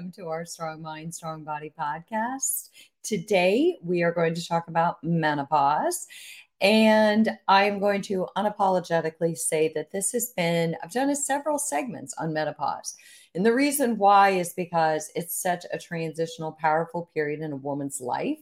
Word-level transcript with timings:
Welcome 0.00 0.12
to 0.12 0.28
our 0.28 0.46
Strong 0.46 0.80
Mind, 0.80 1.14
Strong 1.14 1.44
Body 1.44 1.74
podcast. 1.78 2.70
Today, 3.02 3.76
we 3.82 4.02
are 4.02 4.12
going 4.12 4.32
to 4.32 4.48
talk 4.48 4.68
about 4.68 4.96
menopause. 5.04 6.06
And 6.62 7.28
I'm 7.48 7.80
going 7.80 8.00
to 8.02 8.26
unapologetically 8.34 9.36
say 9.36 9.70
that 9.74 9.92
this 9.92 10.12
has 10.12 10.32
been, 10.34 10.74
I've 10.82 10.90
done 10.90 11.10
a 11.10 11.14
several 11.14 11.58
segments 11.58 12.14
on 12.16 12.32
menopause. 12.32 12.94
And 13.34 13.44
the 13.44 13.52
reason 13.52 13.98
why 13.98 14.30
is 14.30 14.54
because 14.54 15.10
it's 15.14 15.36
such 15.36 15.66
a 15.70 15.76
transitional, 15.76 16.52
powerful 16.52 17.10
period 17.12 17.40
in 17.40 17.52
a 17.52 17.56
woman's 17.56 18.00
life. 18.00 18.38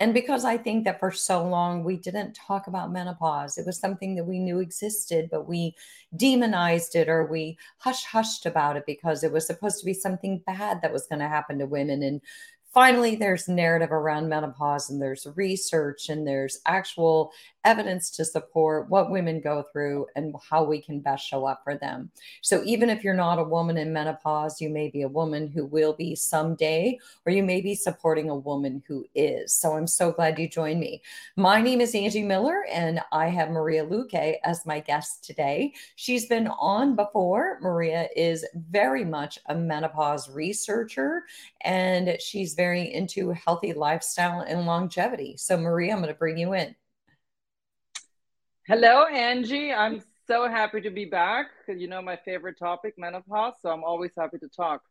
And 0.00 0.14
because 0.14 0.46
I 0.46 0.56
think 0.56 0.84
that 0.84 0.98
for 0.98 1.10
so 1.10 1.46
long 1.46 1.84
we 1.84 1.98
didn't 1.98 2.32
talk 2.32 2.66
about 2.66 2.90
menopause, 2.90 3.58
it 3.58 3.66
was 3.66 3.78
something 3.78 4.14
that 4.14 4.24
we 4.24 4.38
knew 4.38 4.58
existed, 4.58 5.28
but 5.30 5.46
we 5.46 5.74
demonized 6.16 6.96
it 6.96 7.10
or 7.10 7.26
we 7.26 7.58
hush 7.76 8.04
hushed 8.04 8.46
about 8.46 8.78
it 8.78 8.84
because 8.86 9.22
it 9.22 9.30
was 9.30 9.46
supposed 9.46 9.78
to 9.78 9.84
be 9.84 9.92
something 9.92 10.42
bad 10.46 10.80
that 10.80 10.92
was 10.92 11.06
going 11.06 11.18
to 11.18 11.28
happen 11.28 11.58
to 11.58 11.66
women. 11.66 12.02
And 12.02 12.22
finally 12.72 13.16
there's 13.16 13.48
narrative 13.48 13.92
around 13.92 14.28
menopause 14.28 14.90
and 14.90 15.02
there's 15.02 15.26
research 15.34 16.08
and 16.08 16.26
there's 16.26 16.60
actual 16.66 17.32
evidence 17.64 18.10
to 18.10 18.24
support 18.24 18.88
what 18.88 19.10
women 19.10 19.40
go 19.40 19.64
through 19.70 20.06
and 20.16 20.34
how 20.48 20.64
we 20.64 20.80
can 20.80 21.00
best 21.00 21.26
show 21.26 21.44
up 21.44 21.62
for 21.62 21.76
them. 21.76 22.10
So 22.40 22.62
even 22.64 22.88
if 22.88 23.04
you're 23.04 23.12
not 23.12 23.38
a 23.38 23.44
woman 23.44 23.76
in 23.76 23.92
menopause 23.92 24.60
you 24.60 24.70
may 24.70 24.88
be 24.88 25.02
a 25.02 25.08
woman 25.08 25.48
who 25.48 25.66
will 25.66 25.92
be 25.92 26.14
someday 26.14 26.98
or 27.26 27.32
you 27.32 27.42
may 27.42 27.60
be 27.60 27.74
supporting 27.74 28.30
a 28.30 28.36
woman 28.36 28.82
who 28.86 29.04
is. 29.14 29.52
So 29.52 29.76
i'm 29.76 29.86
so 29.86 30.12
glad 30.12 30.38
you 30.38 30.48
joined 30.48 30.80
me. 30.80 31.02
My 31.36 31.60
name 31.60 31.80
is 31.80 31.94
angie 31.94 32.22
miller 32.22 32.64
and 32.70 33.00
i 33.12 33.26
have 33.26 33.50
maria 33.50 33.84
luque 33.84 34.36
as 34.44 34.64
my 34.64 34.80
guest 34.80 35.24
today. 35.24 35.74
She's 35.96 36.26
been 36.26 36.46
on 36.46 36.96
before. 36.96 37.58
Maria 37.60 38.08
is 38.16 38.46
very 38.70 39.04
much 39.04 39.38
a 39.46 39.54
menopause 39.54 40.30
researcher 40.30 41.24
and 41.62 42.16
she's 42.20 42.54
very 42.60 42.92
into 42.92 43.30
healthy 43.30 43.72
lifestyle 43.72 44.42
and 44.42 44.66
longevity. 44.66 45.34
So, 45.38 45.56
Maria, 45.56 45.92
I'm 45.92 46.00
going 46.02 46.12
to 46.12 46.18
bring 46.18 46.36
you 46.36 46.52
in. 46.52 46.76
Hello, 48.66 49.06
Angie. 49.06 49.72
I'm 49.72 50.02
so 50.26 50.46
happy 50.46 50.82
to 50.82 50.90
be 50.90 51.06
back. 51.06 51.46
You 51.66 51.88
know, 51.88 52.02
my 52.02 52.18
favorite 52.22 52.58
topic, 52.58 52.92
menopause. 52.98 53.54
So, 53.62 53.70
I'm 53.70 53.82
always 53.82 54.10
happy 54.14 54.36
to 54.38 54.48
talk. 54.48 54.82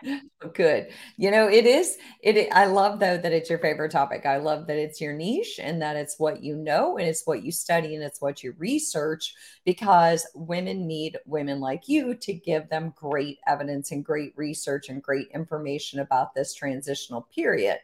Good. 0.54 0.88
You 1.16 1.30
know, 1.30 1.48
it 1.48 1.66
is 1.66 1.96
it 2.22 2.48
I 2.52 2.66
love 2.66 3.00
though 3.00 3.16
that 3.18 3.32
it's 3.32 3.50
your 3.50 3.58
favorite 3.58 3.90
topic. 3.90 4.26
I 4.26 4.36
love 4.36 4.66
that 4.68 4.76
it's 4.76 5.00
your 5.00 5.12
niche 5.12 5.58
and 5.60 5.82
that 5.82 5.96
it's 5.96 6.18
what 6.18 6.42
you 6.42 6.56
know 6.56 6.98
and 6.98 7.08
it's 7.08 7.26
what 7.26 7.42
you 7.42 7.50
study 7.50 7.94
and 7.94 8.04
it's 8.04 8.20
what 8.20 8.42
you 8.42 8.54
research 8.58 9.34
because 9.64 10.26
women 10.34 10.86
need 10.86 11.18
women 11.26 11.60
like 11.60 11.88
you 11.88 12.14
to 12.14 12.32
give 12.32 12.68
them 12.68 12.92
great 12.96 13.38
evidence 13.46 13.90
and 13.90 14.04
great 14.04 14.32
research 14.36 14.88
and 14.88 15.02
great 15.02 15.28
information 15.34 16.00
about 16.00 16.34
this 16.34 16.54
transitional 16.54 17.22
period. 17.34 17.78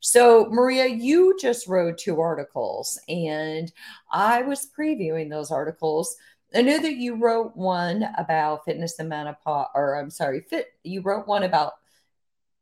So, 0.00 0.46
Maria, 0.50 0.86
you 0.86 1.36
just 1.38 1.66
wrote 1.68 1.98
two 1.98 2.20
articles, 2.20 2.98
and 3.08 3.70
I 4.10 4.42
was 4.42 4.66
previewing 4.76 5.28
those 5.28 5.50
articles 5.50 6.16
I 6.54 6.62
knew 6.62 6.80
that 6.80 6.96
you 6.96 7.14
wrote 7.16 7.56
one 7.56 8.08
about 8.18 8.64
fitness 8.64 8.98
and 8.98 9.08
menopause, 9.08 9.68
or 9.74 9.94
I'm 9.94 10.10
sorry, 10.10 10.40
fit. 10.40 10.66
You 10.82 11.00
wrote 11.02 11.28
one 11.28 11.44
about 11.44 11.74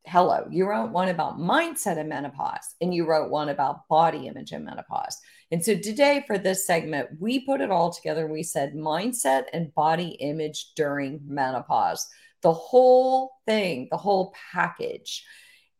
hello. 0.05 0.47
You 0.49 0.67
wrote 0.67 0.91
one 0.91 1.09
about 1.09 1.39
mindset 1.39 1.97
and 1.97 2.09
menopause, 2.09 2.75
and 2.81 2.93
you 2.93 3.05
wrote 3.05 3.31
one 3.31 3.49
about 3.49 3.87
body 3.87 4.27
image 4.27 4.51
and 4.51 4.65
menopause. 4.65 5.17
And 5.51 5.63
so 5.63 5.75
today, 5.75 6.23
for 6.27 6.37
this 6.37 6.67
segment, 6.67 7.09
we 7.19 7.45
put 7.45 7.61
it 7.61 7.71
all 7.71 7.91
together. 7.91 8.27
We 8.27 8.43
said 8.43 8.75
mindset 8.75 9.45
and 9.53 9.73
body 9.73 10.09
image 10.19 10.73
during 10.75 11.21
menopause, 11.25 12.07
the 12.41 12.53
whole 12.53 13.31
thing, 13.47 13.87
the 13.89 13.97
whole 13.97 14.33
package. 14.53 15.25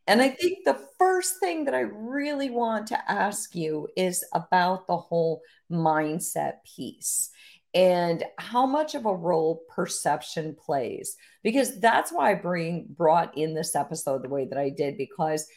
And 0.07 0.23
I 0.23 0.29
think 0.29 0.65
the 0.65 0.79
first 0.97 1.35
thing 1.39 1.65
that 1.65 1.75
I 1.75 1.81
really 1.81 2.49
want 2.49 2.87
to 2.87 3.11
ask 3.11 3.53
you 3.53 3.87
is 3.95 4.25
about 4.33 4.87
the 4.87 4.97
whole 4.97 5.41
mindset 5.71 6.53
piece 6.75 7.29
and 7.73 8.23
how 8.37 8.65
much 8.65 8.95
of 8.95 9.05
a 9.05 9.13
role 9.13 9.63
perception 9.69 10.55
plays 10.55 11.15
because 11.43 11.79
that's 11.79 12.11
why 12.11 12.31
i 12.31 12.33
bring 12.33 12.87
brought 12.89 13.37
in 13.37 13.53
this 13.53 13.75
episode 13.75 14.23
the 14.23 14.29
way 14.29 14.45
that 14.45 14.57
i 14.57 14.69
did 14.69 14.97
because 14.97 15.47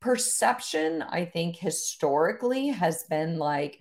perception 0.00 1.02
i 1.02 1.24
think 1.24 1.56
historically 1.56 2.68
has 2.68 3.04
been 3.10 3.38
like 3.38 3.78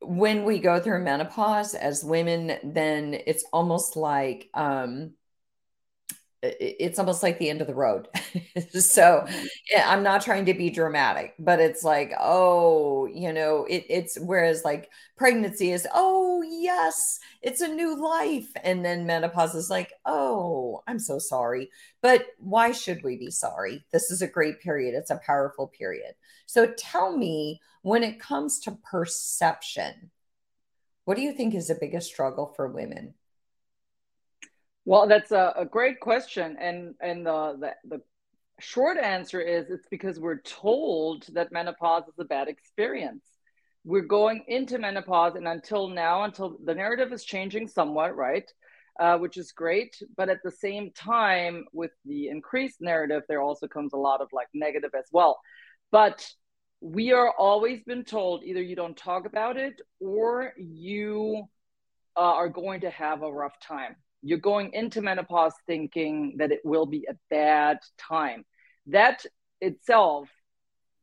when 0.00 0.44
we 0.44 0.58
go 0.58 0.78
through 0.78 1.02
menopause 1.02 1.74
as 1.74 2.04
women 2.04 2.56
then 2.62 3.18
it's 3.26 3.44
almost 3.52 3.96
like 3.96 4.48
um 4.54 5.12
it's 6.42 6.98
almost 6.98 7.22
like 7.22 7.38
the 7.38 7.48
end 7.48 7.60
of 7.60 7.68
the 7.68 7.74
road. 7.74 8.08
so 8.14 8.22
mm-hmm. 8.22 9.46
yeah, 9.70 9.88
I'm 9.88 10.02
not 10.02 10.22
trying 10.22 10.46
to 10.46 10.54
be 10.54 10.70
dramatic, 10.70 11.34
but 11.38 11.60
it's 11.60 11.84
like, 11.84 12.12
oh, 12.18 13.06
you 13.06 13.32
know, 13.32 13.64
it, 13.66 13.86
it's 13.88 14.18
whereas 14.18 14.64
like 14.64 14.90
pregnancy 15.16 15.70
is, 15.70 15.86
oh, 15.94 16.42
yes, 16.42 17.20
it's 17.42 17.60
a 17.60 17.68
new 17.68 17.96
life. 17.96 18.50
And 18.64 18.84
then 18.84 19.06
menopause 19.06 19.54
is 19.54 19.70
like, 19.70 19.92
oh, 20.04 20.82
I'm 20.88 20.98
so 20.98 21.20
sorry. 21.20 21.70
But 22.00 22.26
why 22.38 22.72
should 22.72 23.04
we 23.04 23.16
be 23.16 23.30
sorry? 23.30 23.84
This 23.92 24.10
is 24.10 24.20
a 24.20 24.26
great 24.26 24.60
period. 24.60 24.94
It's 24.94 25.10
a 25.10 25.20
powerful 25.24 25.68
period. 25.68 26.14
So 26.46 26.72
tell 26.76 27.16
me 27.16 27.60
when 27.82 28.02
it 28.02 28.18
comes 28.18 28.58
to 28.60 28.78
perception, 28.90 30.10
what 31.04 31.16
do 31.16 31.22
you 31.22 31.32
think 31.32 31.54
is 31.54 31.68
the 31.68 31.78
biggest 31.80 32.08
struggle 32.08 32.52
for 32.56 32.66
women? 32.68 33.14
Well, 34.84 35.06
that's 35.06 35.30
a, 35.30 35.52
a 35.56 35.64
great 35.64 36.00
question, 36.00 36.56
and 36.60 36.94
and 37.00 37.24
the, 37.24 37.56
the 37.58 37.96
the 37.96 38.02
short 38.60 38.98
answer 38.98 39.40
is 39.40 39.70
it's 39.70 39.86
because 39.90 40.18
we're 40.18 40.40
told 40.40 41.26
that 41.34 41.52
menopause 41.52 42.04
is 42.08 42.18
a 42.18 42.24
bad 42.24 42.48
experience. 42.48 43.24
We're 43.84 44.02
going 44.02 44.44
into 44.48 44.78
menopause, 44.78 45.36
and 45.36 45.46
until 45.46 45.88
now, 45.88 46.24
until 46.24 46.56
the 46.64 46.74
narrative 46.74 47.12
is 47.12 47.24
changing 47.24 47.68
somewhat, 47.68 48.16
right? 48.16 48.50
Uh, 48.98 49.18
which 49.18 49.36
is 49.36 49.52
great. 49.52 49.96
But 50.16 50.28
at 50.28 50.42
the 50.44 50.50
same 50.50 50.90
time, 50.92 51.64
with 51.72 51.92
the 52.04 52.28
increased 52.28 52.80
narrative, 52.80 53.22
there 53.28 53.40
also 53.40 53.66
comes 53.66 53.92
a 53.92 53.96
lot 53.96 54.20
of 54.20 54.28
like 54.32 54.48
negative 54.52 54.90
as 54.98 55.06
well. 55.12 55.40
But 55.90 56.28
we 56.80 57.12
are 57.12 57.32
always 57.38 57.82
been 57.84 58.04
told 58.04 58.44
either 58.44 58.60
you 58.60 58.76
don't 58.76 58.96
talk 58.96 59.26
about 59.26 59.56
it 59.56 59.80
or 60.00 60.52
you 60.58 61.44
uh, 62.16 62.20
are 62.20 62.48
going 62.48 62.80
to 62.80 62.90
have 62.90 63.22
a 63.22 63.32
rough 63.32 63.58
time 63.60 63.96
you're 64.22 64.38
going 64.38 64.72
into 64.72 65.02
menopause 65.02 65.54
thinking 65.66 66.36
that 66.38 66.52
it 66.52 66.60
will 66.64 66.86
be 66.86 67.06
a 67.10 67.16
bad 67.28 67.78
time. 67.98 68.44
That 68.86 69.24
itself 69.60 70.28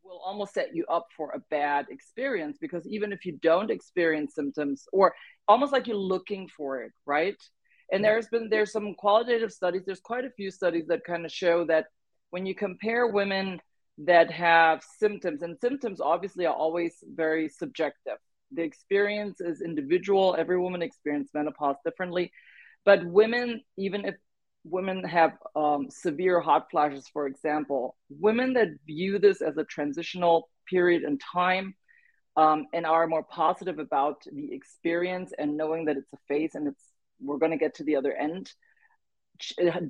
will 0.03 0.22
almost 0.25 0.53
set 0.53 0.75
you 0.75 0.85
up 0.90 1.07
for 1.16 1.31
a 1.31 1.40
bad 1.52 1.88
experience 1.90 2.57
because 2.59 2.88
even 2.88 3.12
if 3.12 3.25
you 3.25 3.38
don't 3.41 3.69
experience 3.69 4.34
symptoms 4.34 4.85
or 4.94 5.13
almost 5.47 5.74
like 5.74 5.88
you're 5.88 5.97
looking 5.97 6.47
for 6.47 6.81
it, 6.81 6.94
right? 7.06 7.35
And 7.91 8.03
there's 8.03 8.28
been 8.28 8.50
there's 8.50 8.72
some 8.72 8.96
qualitative 8.96 9.51
studies, 9.51 9.84
there's 9.86 10.00
quite 10.00 10.25
a 10.25 10.31
few 10.31 10.51
studies 10.51 10.88
that 10.88 11.03
kind 11.03 11.25
of 11.25 11.31
show 11.31 11.66
that 11.66 11.88
when 12.30 12.46
you 12.46 12.56
compare 12.56 13.07
women 13.07 13.59
that 13.97 14.31
have 14.31 14.81
symptoms 14.97 15.41
and 15.41 15.57
symptoms 15.59 16.00
obviously 16.00 16.46
are 16.46 16.56
always 16.56 17.03
very 17.13 17.50
subjective. 17.50 18.18
The 18.51 18.62
experience 18.63 19.41
is 19.41 19.62
individual, 19.62 20.36
every 20.38 20.57
woman 20.57 20.81
experiences 20.81 21.31
menopause 21.34 21.75
differently 21.84 22.31
but 22.86 23.06
women, 23.06 23.62
even 23.78 24.06
if 24.06 24.16
women 24.64 25.04
have 25.04 25.32
um, 25.56 25.88
severe 25.90 26.40
hot 26.40 26.68
flashes, 26.72 27.08
for 27.12 27.28
example, 27.28 27.96
women 28.10 28.54
that 28.54 28.70
view 28.86 29.20
this 29.20 29.42
as 29.42 29.58
a 29.58 29.64
transitional 29.64 30.50
period 30.68 31.04
in 31.04 31.18
time 31.18 31.76
um, 32.38 32.66
and 32.74 32.86
are 32.86 33.08
more 33.08 33.24
positive 33.24 33.80
about 33.80 34.24
the 34.31 34.54
experience 34.54 35.31
and 35.38 35.58
knowing 35.58 35.86
that 35.86 35.98
it's 35.98 36.14
a 36.14 36.18
phase 36.28 36.52
and 36.56 36.68
it's 36.68 36.84
we're 37.22 37.38
going 37.38 37.52
to 37.52 37.58
get 37.58 37.76
to 37.76 37.84
the 37.84 37.98
other 37.98 38.14
end, 38.14 38.52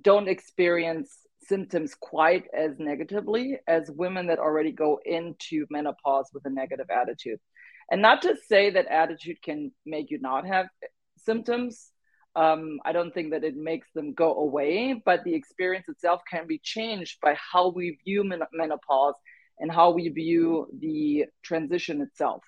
don't 0.01 0.27
experience 0.27 1.15
symptoms 1.44 1.95
quite 2.00 2.45
as 2.56 2.80
negatively 2.80 3.57
as 3.68 3.89
women 3.92 4.27
that 4.27 4.39
already 4.39 4.71
go 4.71 5.00
into 5.06 5.65
menopause 5.69 6.30
with 6.33 6.45
a 6.45 6.50
negative 6.50 6.88
attitude. 6.89 7.39
And 7.92 8.01
not 8.01 8.21
to 8.24 8.35
say 8.47 8.71
that 8.71 8.88
attitude 8.88 9.42
can 9.42 9.71
make 9.85 10.12
you 10.12 10.19
not 10.19 10.45
have 10.45 10.68
symptoms, 11.18 11.92
um, 12.39 12.80
I 12.86 12.94
don't 12.94 13.13
think 13.13 13.31
that 13.31 13.44
it 13.44 13.57
makes 13.57 13.88
them 13.94 14.13
go 14.13 14.33
away, 14.33 15.01
but 15.06 15.24
the 15.25 15.36
experience 15.36 15.89
itself 15.89 16.21
can 16.31 16.47
be 16.47 16.59
changed 16.63 17.18
by 17.21 17.36
how 17.36 17.69
we 17.69 17.97
view 18.06 18.24
men- 18.24 18.39
menopause 18.53 19.15
and 19.59 19.69
how 19.69 19.91
we 19.91 20.07
view 20.07 20.68
the 20.80 21.25
transition 21.44 22.01
itself. 22.01 22.41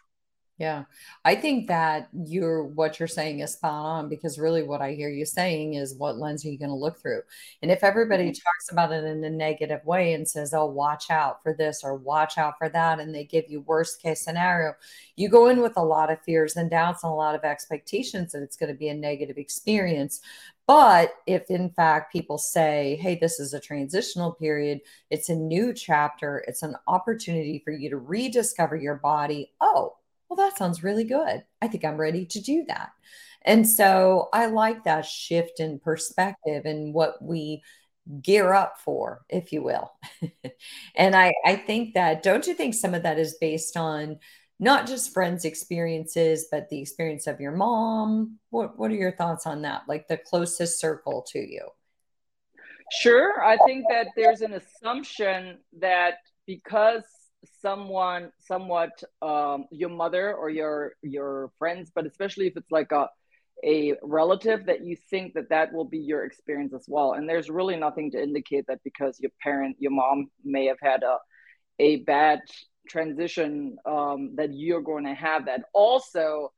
Yeah. 0.62 0.84
I 1.26 1.34
think 1.34 1.68
that 1.70 2.10
you're 2.14 2.64
what 2.64 3.00
you're 3.00 3.08
saying 3.08 3.40
is 3.40 3.54
spot 3.54 3.84
on 3.84 4.10
because 4.10 4.38
really 4.38 4.62
what 4.62 4.80
I 4.80 4.92
hear 4.92 5.10
you 5.10 5.26
saying 5.26 5.74
is 5.74 5.96
what 5.96 6.20
lens 6.20 6.46
are 6.46 6.50
you 6.50 6.60
going 6.60 6.70
to 6.70 6.76
look 6.76 7.02
through? 7.02 7.24
And 7.64 7.72
if 7.72 7.84
everybody 7.84 8.26
mm-hmm. 8.26 8.44
talks 8.44 8.72
about 8.72 8.92
it 8.92 9.04
in 9.04 9.24
a 9.24 9.30
negative 9.32 9.84
way 9.86 10.14
and 10.14 10.28
says, 10.28 10.54
"Oh, 10.54 10.68
watch 10.68 11.10
out 11.10 11.42
for 11.42 11.56
this 11.56 11.82
or 11.84 11.96
watch 11.96 12.38
out 12.38 12.60
for 12.60 12.70
that," 12.70 13.00
and 13.00 13.14
they 13.14 13.24
give 13.24 13.46
you 13.50 13.62
worst 13.62 14.04
case 14.04 14.22
scenario, 14.24 14.76
you 15.16 15.30
go 15.30 15.48
in 15.48 15.62
with 15.64 15.78
a 15.78 15.84
lot 15.84 16.12
of 16.12 16.22
fears 16.22 16.56
and 16.56 16.70
doubts 16.70 17.04
and 17.04 17.12
a 17.12 17.16
lot 17.16 17.34
of 17.34 17.44
expectations 17.44 18.32
that 18.32 18.44
it's 18.44 18.56
going 18.56 18.72
to 18.72 18.78
be 18.78 18.90
a 18.90 18.94
negative 18.94 19.40
experience. 19.40 20.22
But 20.68 21.16
if 21.26 21.50
in 21.50 21.72
fact 21.72 22.14
people 22.14 22.38
say, 22.38 23.00
hey, 23.02 23.16
this 23.16 23.40
is 23.40 23.56
a 23.56 23.60
transitional 23.60 24.34
period, 24.34 24.82
it's 25.10 25.30
a 25.30 25.36
new 25.36 25.74
chapter, 25.74 26.46
it's 26.48 26.62
an 26.62 26.76
opportunity 26.86 27.64
for 27.66 27.72
you 27.72 27.90
to 27.90 27.98
rediscover 27.98 28.76
your 28.76 28.98
body. 28.98 29.54
Oh, 29.60 29.96
well, 30.32 30.48
that 30.48 30.58
sounds 30.58 30.82
really 30.82 31.04
good. 31.04 31.44
I 31.62 31.68
think 31.68 31.84
I'm 31.84 31.98
ready 31.98 32.26
to 32.28 32.40
do 32.40 32.64
that. 32.70 32.92
And 33.42 33.68
so 33.68 34.30
I 34.32 34.46
like 34.46 34.86
that 34.86 35.06
shift 35.06 35.60
in 35.60 35.78
perspective 35.78 36.64
and 36.64 36.94
what 36.94 37.22
we 37.22 37.64
gear 38.22 38.54
up 38.54 38.80
for, 38.80 39.26
if 39.28 39.52
you 39.52 39.62
will. 39.62 39.92
and 40.96 41.18
I, 41.18 41.34
I 41.46 41.58
think 41.58 41.96
that, 41.96 42.24
don't 42.24 42.48
you 42.48 42.54
think 42.54 42.76
some 42.76 42.94
of 42.94 43.04
that 43.04 43.20
is 43.20 43.36
based 43.42 43.76
on 43.76 44.20
not 44.58 44.88
just 44.88 45.12
friends' 45.12 45.44
experiences, 45.44 46.48
but 46.50 46.70
the 46.70 46.80
experience 46.80 47.28
of 47.28 47.42
your 47.42 47.52
mom? 47.52 48.40
What, 48.52 48.80
what 48.80 48.90
are 48.90 48.96
your 48.96 49.12
thoughts 49.12 49.46
on 49.46 49.64
that? 49.64 49.82
Like 49.86 50.08
the 50.08 50.16
closest 50.16 50.80
circle 50.80 51.26
to 51.32 51.40
you? 51.40 51.68
Sure. 53.02 53.44
I 53.44 53.58
think 53.66 53.84
that 53.90 54.08
there's 54.16 54.40
an 54.40 54.54
assumption 54.54 55.58
that 55.80 56.20
because 56.46 57.04
someone 57.62 58.32
somewhat 58.40 59.04
um, 59.22 59.66
your 59.72 59.90
mother 59.90 60.34
or 60.34 60.50
your 60.50 60.94
your 61.02 61.52
friends 61.58 61.92
but 61.94 62.06
especially 62.06 62.48
if 62.48 62.56
it's 62.56 62.72
like 62.72 62.92
a 62.92 63.08
a 63.64 63.94
relative 64.02 64.66
that 64.66 64.84
you 64.84 64.96
think 65.10 65.34
that 65.34 65.50
that 65.50 65.74
will 65.74 65.86
be 65.86 66.00
your 66.00 66.24
experience 66.26 66.74
as 66.74 66.86
well. 66.88 67.14
And 67.14 67.30
there's 67.30 67.50
really 67.50 67.76
nothing 67.76 68.12
to 68.12 68.22
indicate 68.22 68.66
that 68.68 68.80
because 68.84 69.20
your 69.20 69.32
parent 69.42 69.78
your 69.80 69.92
mom 69.92 70.30
may 70.44 70.66
have 70.66 70.80
had 70.82 71.04
a 71.04 71.18
a 71.80 71.98
bad 71.98 72.42
transition 72.90 73.78
um, 73.86 74.36
that 74.36 74.54
you're 74.54 74.82
going 74.82 75.06
to 75.06 75.14
have 75.14 75.46
that. 75.46 75.62
Also 75.74 76.52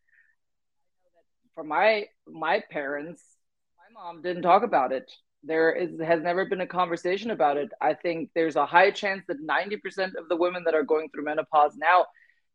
for 1.54 1.64
my 1.64 2.06
my 2.28 2.62
parents 2.72 3.22
my 3.78 4.02
mom 4.02 4.22
didn't 4.22 4.42
talk 4.42 4.64
about 4.64 4.92
it 4.92 5.12
there 5.44 5.74
is 5.74 6.00
has 6.02 6.22
never 6.22 6.46
been 6.46 6.62
a 6.62 6.68
conversation 6.68 7.32
about 7.32 7.58
it. 7.58 7.70
I 7.82 7.94
think 7.94 8.30
there's 8.34 8.56
a 8.56 8.66
high 8.66 8.92
chance 8.92 9.24
that 9.28 9.46
90% 9.46 10.16
of 10.16 10.30
the 10.30 10.36
women 10.36 10.64
that 10.66 10.74
are 10.74 10.84
going 10.84 11.10
through 11.10 11.26
menopause 11.26 11.76
now 11.76 12.06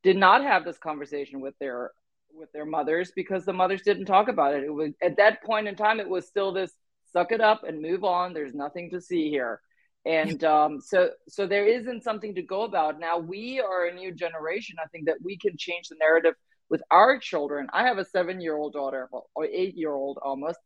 did 0.03 0.17
not 0.17 0.43
have 0.43 0.65
this 0.65 0.79
conversation 0.79 1.41
with 1.41 1.55
their 1.59 1.91
with 2.33 2.51
their 2.53 2.67
mothers 2.67 3.13
because 3.15 3.45
the 3.45 3.53
mothers 3.53 3.83
didn't 3.83 4.07
talk 4.07 4.29
about 4.29 4.55
it. 4.55 4.65
It 4.65 4.73
was 4.73 4.93
at 5.03 5.17
that 5.17 5.43
point 5.43 5.69
in 5.69 5.77
time 5.77 6.01
it 6.01 6.09
was 6.09 6.27
still 6.27 6.53
this 6.53 6.73
suck 7.13 7.33
it 7.33 7.41
up 7.41 7.63
and 7.65 7.83
move 7.83 8.05
on. 8.05 8.33
There's 8.33 8.55
nothing 8.55 8.91
to 8.91 9.01
see 9.01 9.31
here. 9.31 9.61
And 10.07 10.43
um, 10.45 10.81
so 10.81 11.11
so 11.29 11.47
there 11.47 11.67
isn't 11.67 12.05
something 12.05 12.35
to 12.37 12.43
go 12.43 12.63
about. 12.63 13.01
Now 13.01 13.19
we 13.19 13.61
are 13.61 13.87
a 13.87 13.95
new 13.95 14.13
generation. 14.13 14.77
I 14.83 14.89
think 14.89 15.07
that 15.07 15.19
we 15.23 15.37
can 15.37 15.57
change 15.59 15.89
the 15.89 15.97
narrative 16.01 16.35
with 16.71 16.83
our 16.91 17.19
children. 17.19 17.69
I 17.73 17.85
have 17.87 17.99
a 17.99 18.05
seven 18.05 18.41
year 18.41 18.57
old 18.57 18.73
daughter, 18.73 19.09
or 19.13 19.45
eight 19.45 19.77
year 19.77 19.93
old 19.93 20.19
almost, 20.23 20.59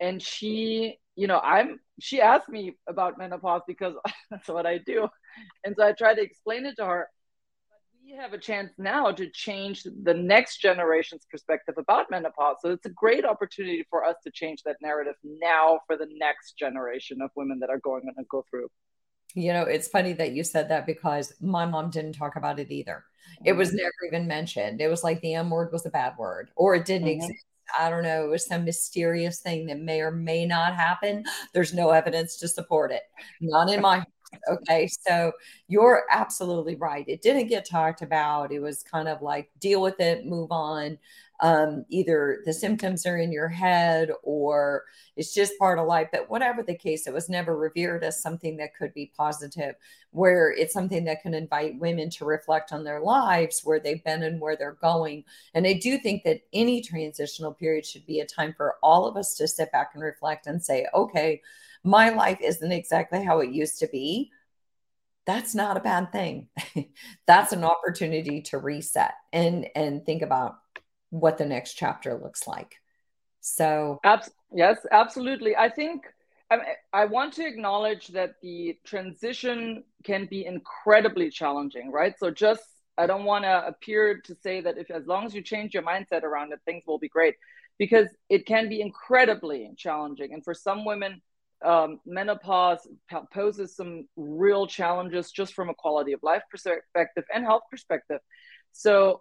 and 0.00 0.20
she 0.22 0.98
you 1.16 1.26
know 1.26 1.38
i'm 1.40 1.78
she 2.00 2.20
asked 2.20 2.48
me 2.48 2.76
about 2.88 3.18
menopause 3.18 3.62
because 3.66 3.94
that's 4.30 4.48
what 4.48 4.66
i 4.66 4.78
do. 4.78 5.08
And 5.64 5.74
so 5.76 5.86
i 5.86 5.92
try 5.92 6.14
to 6.14 6.22
explain 6.22 6.66
it 6.66 6.76
to 6.76 6.86
her. 6.86 7.08
We 8.04 8.16
have 8.16 8.34
a 8.34 8.38
chance 8.38 8.70
now 8.76 9.12
to 9.12 9.30
change 9.30 9.84
the 10.02 10.12
next 10.12 10.58
generation's 10.58 11.26
perspective 11.30 11.76
about 11.78 12.10
menopause. 12.10 12.56
So 12.60 12.70
it's 12.70 12.84
a 12.84 12.90
great 12.90 13.24
opportunity 13.24 13.86
for 13.88 14.04
us 14.04 14.16
to 14.24 14.30
change 14.30 14.62
that 14.64 14.76
narrative 14.82 15.14
now 15.24 15.80
for 15.86 15.96
the 15.96 16.06
next 16.10 16.58
generation 16.58 17.22
of 17.22 17.30
women 17.34 17.60
that 17.60 17.70
are 17.70 17.78
going 17.78 18.02
to 18.02 18.24
go 18.28 18.44
through. 18.50 18.68
You 19.34 19.52
know 19.52 19.62
it's 19.62 19.88
funny 19.88 20.12
that 20.14 20.32
you 20.32 20.44
said 20.44 20.68
that 20.68 20.86
because 20.86 21.32
my 21.40 21.66
mom 21.66 21.90
didn't 21.90 22.12
talk 22.12 22.36
about 22.36 22.60
it 22.60 22.70
either. 22.70 23.04
It 23.44 23.54
was 23.54 23.68
mm-hmm. 23.68 23.78
never 23.78 23.94
even 24.08 24.28
mentioned. 24.28 24.80
It 24.80 24.88
was 24.88 25.02
like 25.02 25.20
the 25.20 25.34
m 25.34 25.50
word 25.50 25.72
was 25.72 25.86
a 25.86 25.90
bad 25.90 26.16
word 26.18 26.50
or 26.56 26.74
it 26.74 26.84
didn't 26.84 27.08
mm-hmm. 27.08 27.24
exist 27.24 27.46
I 27.78 27.90
don't 27.90 28.02
know, 28.02 28.24
it 28.24 28.28
was 28.30 28.46
some 28.46 28.64
mysterious 28.64 29.40
thing 29.40 29.66
that 29.66 29.78
may 29.80 30.00
or 30.00 30.10
may 30.10 30.46
not 30.46 30.74
happen. 30.74 31.24
There's 31.54 31.74
no 31.74 31.90
evidence 31.90 32.36
to 32.38 32.48
support 32.48 32.92
it. 32.92 33.02
Not 33.40 33.70
in 33.70 33.80
my 33.80 34.04
okay 34.50 34.88
so 34.88 35.30
you're 35.68 36.02
absolutely 36.10 36.74
right 36.76 37.04
it 37.06 37.22
didn't 37.22 37.46
get 37.46 37.64
talked 37.68 38.02
about 38.02 38.50
it 38.52 38.58
was 38.60 38.82
kind 38.82 39.06
of 39.08 39.22
like 39.22 39.48
deal 39.60 39.80
with 39.80 40.00
it 40.00 40.26
move 40.26 40.50
on 40.50 40.98
um, 41.40 41.84
either 41.88 42.42
the 42.44 42.52
symptoms 42.52 43.06
are 43.06 43.16
in 43.16 43.32
your 43.32 43.48
head 43.48 44.10
or 44.22 44.84
it's 45.16 45.34
just 45.34 45.58
part 45.58 45.78
of 45.78 45.86
life. 45.86 46.08
But 46.12 46.30
whatever 46.30 46.62
the 46.62 46.76
case, 46.76 47.06
it 47.06 47.12
was 47.12 47.28
never 47.28 47.56
revered 47.56 48.04
as 48.04 48.22
something 48.22 48.56
that 48.58 48.76
could 48.76 48.94
be 48.94 49.12
positive, 49.16 49.74
where 50.10 50.52
it's 50.52 50.72
something 50.72 51.04
that 51.04 51.22
can 51.22 51.34
invite 51.34 51.78
women 51.78 52.08
to 52.10 52.24
reflect 52.24 52.72
on 52.72 52.84
their 52.84 53.00
lives, 53.00 53.62
where 53.64 53.80
they've 53.80 54.04
been 54.04 54.22
and 54.22 54.40
where 54.40 54.56
they're 54.56 54.78
going. 54.80 55.24
And 55.54 55.66
I 55.66 55.74
do 55.74 55.98
think 55.98 56.22
that 56.24 56.42
any 56.52 56.80
transitional 56.80 57.52
period 57.52 57.84
should 57.84 58.06
be 58.06 58.20
a 58.20 58.26
time 58.26 58.54
for 58.56 58.76
all 58.82 59.06
of 59.06 59.16
us 59.16 59.34
to 59.34 59.48
sit 59.48 59.72
back 59.72 59.90
and 59.94 60.02
reflect 60.02 60.46
and 60.46 60.62
say, 60.62 60.86
okay, 60.94 61.42
my 61.82 62.10
life 62.10 62.38
isn't 62.40 62.72
exactly 62.72 63.24
how 63.24 63.40
it 63.40 63.50
used 63.50 63.78
to 63.80 63.88
be 63.88 64.30
that's 65.26 65.54
not 65.54 65.76
a 65.76 65.80
bad 65.80 66.12
thing 66.12 66.48
that's 67.26 67.52
an 67.52 67.64
opportunity 67.64 68.42
to 68.42 68.58
reset 68.58 69.14
and 69.32 69.66
and 69.74 70.04
think 70.04 70.22
about 70.22 70.56
what 71.14 71.38
the 71.38 71.46
next 71.46 71.74
chapter 71.74 72.18
looks 72.18 72.46
like. 72.46 72.80
So, 73.40 74.00
Abs- 74.02 74.30
yes, 74.52 74.78
absolutely. 74.90 75.56
I 75.56 75.68
think 75.68 76.06
I, 76.50 76.58
I 76.92 77.04
want 77.04 77.34
to 77.34 77.46
acknowledge 77.46 78.08
that 78.08 78.34
the 78.42 78.76
transition 78.84 79.84
can 80.02 80.26
be 80.26 80.44
incredibly 80.44 81.30
challenging, 81.30 81.92
right? 81.92 82.18
So, 82.18 82.30
just 82.30 82.64
I 82.98 83.06
don't 83.06 83.24
want 83.24 83.44
to 83.44 83.66
appear 83.66 84.20
to 84.24 84.34
say 84.34 84.60
that 84.62 84.76
if 84.76 84.90
as 84.90 85.06
long 85.06 85.24
as 85.24 85.34
you 85.34 85.42
change 85.42 85.72
your 85.74 85.84
mindset 85.84 86.22
around 86.24 86.52
it, 86.52 86.60
things 86.64 86.82
will 86.86 86.98
be 86.98 87.08
great, 87.08 87.36
because 87.78 88.08
it 88.28 88.46
can 88.46 88.68
be 88.68 88.80
incredibly 88.80 89.70
challenging. 89.76 90.32
And 90.32 90.42
for 90.42 90.54
some 90.54 90.84
women, 90.84 91.22
um, 91.64 92.00
menopause 92.04 92.86
poses 93.32 93.76
some 93.76 94.08
real 94.16 94.66
challenges 94.66 95.30
just 95.30 95.54
from 95.54 95.70
a 95.70 95.74
quality 95.74 96.12
of 96.12 96.20
life 96.22 96.42
perspective 96.50 97.24
and 97.32 97.44
health 97.44 97.62
perspective. 97.70 98.20
So 98.72 99.20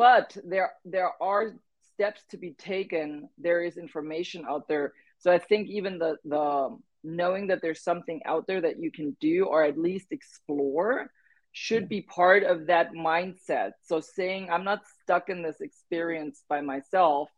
but 0.00 0.34
there 0.44 0.72
there 0.86 1.12
are 1.20 1.52
steps 1.92 2.22
to 2.30 2.38
be 2.38 2.52
taken. 2.54 3.28
There 3.36 3.62
is 3.62 3.76
information 3.76 4.46
out 4.48 4.66
there. 4.66 4.94
So 5.18 5.30
i 5.30 5.38
think 5.38 5.68
even 5.68 5.98
the 5.98 6.16
the 6.24 6.40
um, 6.40 6.82
knowing 7.04 7.48
that 7.48 7.60
there's 7.60 7.82
something 7.90 8.20
out 8.24 8.46
there 8.46 8.62
that 8.62 8.78
you 8.82 8.90
can 8.90 9.08
do 9.20 9.36
or 9.44 9.62
at 9.62 9.76
least 9.88 10.08
explore 10.10 11.10
should 11.52 11.86
be 11.88 12.00
part 12.02 12.42
of 12.52 12.66
that 12.68 12.88
mindset. 13.10 13.72
So 13.88 14.00
saying 14.00 14.48
i'm 14.50 14.64
not 14.64 14.80
stuck 15.00 15.28
in 15.28 15.42
this 15.42 15.60
experience 15.60 16.36
by 16.48 16.60
myself 16.72 17.28